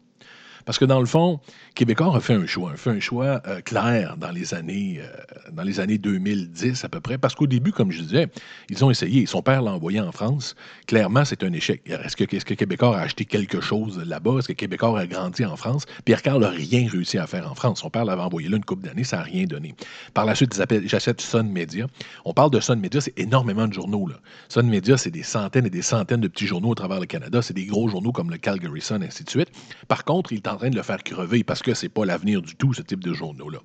Parce 0.68 0.78
que 0.78 0.84
dans 0.84 1.00
le 1.00 1.06
fond, 1.06 1.40
Québécois 1.74 2.14
a 2.14 2.20
fait 2.20 2.34
un 2.34 2.44
choix, 2.44 2.72
a 2.72 2.76
fait 2.76 2.90
un 2.90 3.00
choix 3.00 3.40
euh, 3.46 3.62
clair 3.62 4.18
dans 4.18 4.30
les 4.30 4.52
années 4.52 5.00
euh, 5.00 5.06
dans 5.50 5.62
les 5.62 5.80
années 5.80 5.96
2010 5.96 6.84
à 6.84 6.90
peu 6.90 7.00
près, 7.00 7.16
parce 7.16 7.34
qu'au 7.34 7.46
début, 7.46 7.72
comme 7.72 7.90
je 7.90 8.02
disais, 8.02 8.28
ils 8.68 8.84
ont 8.84 8.90
essayé. 8.90 9.24
Son 9.24 9.40
père 9.40 9.62
l'a 9.62 9.72
envoyé 9.72 9.98
en 9.98 10.12
France. 10.12 10.56
Clairement, 10.86 11.24
c'est 11.24 11.42
un 11.42 11.54
échec. 11.54 11.80
Est-ce 11.86 12.16
que, 12.16 12.24
est 12.24 12.54
Québécois 12.54 12.98
a 12.98 13.00
acheté 13.00 13.24
quelque 13.24 13.62
chose 13.62 13.98
là-bas? 14.06 14.40
Est-ce 14.40 14.48
que 14.48 14.52
Québécois 14.52 15.00
a 15.00 15.06
grandi 15.06 15.42
en 15.46 15.56
France? 15.56 15.86
Pierre-Carl 16.04 16.42
n'a 16.42 16.50
rien 16.50 16.86
réussi 16.86 17.16
à 17.16 17.26
faire 17.26 17.50
en 17.50 17.54
France. 17.54 17.80
Son 17.80 17.88
père 17.88 18.04
l'avait 18.04 18.20
envoyé 18.20 18.50
là 18.50 18.58
une 18.58 18.64
couple 18.64 18.86
d'années, 18.86 19.04
ça 19.04 19.16
n'a 19.16 19.22
rien 19.22 19.44
donné. 19.44 19.74
Par 20.12 20.26
la 20.26 20.34
suite, 20.34 20.54
j'achète 20.84 21.22
Sun 21.22 21.48
Media. 21.50 21.86
On 22.26 22.34
parle 22.34 22.50
de 22.50 22.60
Sun 22.60 22.78
Media, 22.78 23.00
c'est 23.00 23.18
énormément 23.18 23.66
de 23.66 23.72
journaux. 23.72 24.06
Là. 24.06 24.16
Sun 24.50 24.68
Media, 24.68 24.98
c'est 24.98 25.10
des 25.10 25.22
centaines 25.22 25.64
et 25.64 25.70
des 25.70 25.80
centaines 25.80 26.20
de 26.20 26.28
petits 26.28 26.46
journaux 26.46 26.72
à 26.72 26.74
travers 26.74 27.00
le 27.00 27.06
Canada. 27.06 27.40
C'est 27.40 27.54
des 27.54 27.64
gros 27.64 27.88
journaux 27.88 28.12
comme 28.12 28.30
le 28.30 28.36
Calgary 28.36 28.82
Sun, 28.82 29.02
ainsi 29.02 29.24
de 29.24 29.30
suite. 29.30 29.48
Par 29.88 30.04
contre, 30.04 30.34
il 30.34 30.36
est 30.36 30.48
en 30.48 30.57
train 30.58 30.70
de 30.70 30.76
le 30.76 30.82
faire 30.82 31.02
crever 31.02 31.42
parce 31.44 31.62
que 31.62 31.74
c'est 31.74 31.88
pas 31.88 32.04
l'avenir 32.04 32.42
du 32.42 32.54
tout, 32.54 32.74
ce 32.74 32.82
type 32.82 33.02
de 33.02 33.12
journaux-là. 33.12 33.58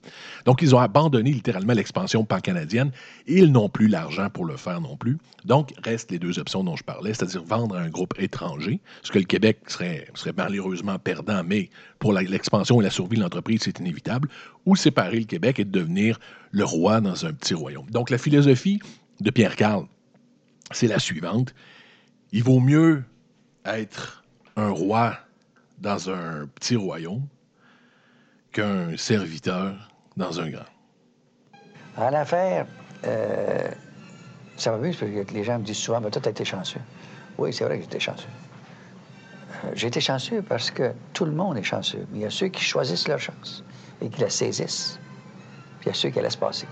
Donc, 0.45 0.61
ils 0.61 0.73
ont 0.75 0.79
abandonné 0.79 1.31
littéralement 1.31 1.73
l'expansion 1.73 2.23
pan-canadienne 2.23 2.91
ils 3.27 3.51
n'ont 3.51 3.69
plus 3.69 3.87
l'argent 3.87 4.29
pour 4.29 4.45
le 4.45 4.57
faire 4.57 4.81
non 4.81 4.97
plus. 4.97 5.17
Donc, 5.45 5.73
restent 5.83 6.11
les 6.11 6.19
deux 6.19 6.39
options 6.39 6.63
dont 6.63 6.75
je 6.75 6.83
parlais, 6.83 7.13
c'est-à-dire 7.13 7.43
vendre 7.43 7.75
à 7.75 7.81
un 7.81 7.89
groupe 7.89 8.13
étranger, 8.19 8.79
ce 9.01 9.11
que 9.11 9.19
le 9.19 9.25
Québec 9.25 9.59
serait, 9.67 10.07
serait 10.13 10.33
malheureusement 10.35 10.99
perdant, 10.99 11.43
mais 11.43 11.69
pour 11.99 12.13
l'expansion 12.13 12.79
et 12.81 12.83
la 12.83 12.89
survie 12.89 13.17
de 13.17 13.21
l'entreprise, 13.21 13.61
c'est 13.63 13.79
inévitable, 13.79 14.29
ou 14.65 14.75
séparer 14.75 15.19
le 15.19 15.25
Québec 15.25 15.59
et 15.59 15.65
devenir 15.65 16.19
le 16.51 16.63
roi 16.63 17.01
dans 17.01 17.25
un 17.25 17.33
petit 17.33 17.53
royaume. 17.53 17.89
Donc, 17.89 18.09
la 18.09 18.17
philosophie 18.17 18.79
de 19.19 19.31
Pierre 19.31 19.55
Carl, 19.55 19.85
c'est 20.71 20.87
la 20.87 20.99
suivante. 20.99 21.53
Il 22.31 22.43
vaut 22.43 22.59
mieux 22.59 23.03
être 23.65 24.23
un 24.55 24.69
roi 24.69 25.17
dans 25.79 26.09
un 26.09 26.47
petit 26.47 26.75
royaume 26.75 27.27
qu'un 28.51 28.95
serviteur 28.97 29.75
dans 30.15 30.39
un 30.39 30.49
grand. 30.49 30.65
En 31.97 32.13
affaires, 32.13 32.65
euh, 33.05 33.69
ça 34.57 34.77
mieux 34.77 34.91
parce 34.91 35.11
que 35.11 35.33
les 35.33 35.43
gens 35.43 35.59
me 35.59 35.63
disent 35.63 35.77
souvent, 35.77 36.01
mais 36.01 36.09
toi, 36.09 36.21
tu 36.21 36.29
été 36.29 36.45
chanceux. 36.45 36.81
Oui, 37.37 37.53
c'est 37.53 37.63
vrai 37.65 37.77
que 37.77 37.83
j'étais 37.83 37.99
chanceux. 37.99 38.27
Euh, 39.65 39.71
j'ai 39.73 39.87
été 39.87 40.01
chanceux 40.01 40.41
parce 40.41 40.71
que 40.71 40.93
tout 41.13 41.25
le 41.25 41.31
monde 41.31 41.57
est 41.57 41.63
chanceux. 41.63 42.05
Mais 42.11 42.19
il 42.19 42.21
y 42.21 42.25
a 42.25 42.29
ceux 42.29 42.47
qui 42.47 42.63
choisissent 42.63 43.07
leur 43.07 43.19
chance 43.19 43.63
et 44.01 44.09
qui 44.09 44.21
la 44.21 44.29
saisissent. 44.29 44.99
Puis 45.79 45.87
il 45.87 45.87
y 45.89 45.91
a 45.91 45.95
ceux 45.95 46.09
qui 46.09 46.21
laissent 46.21 46.35
passer. 46.35 46.67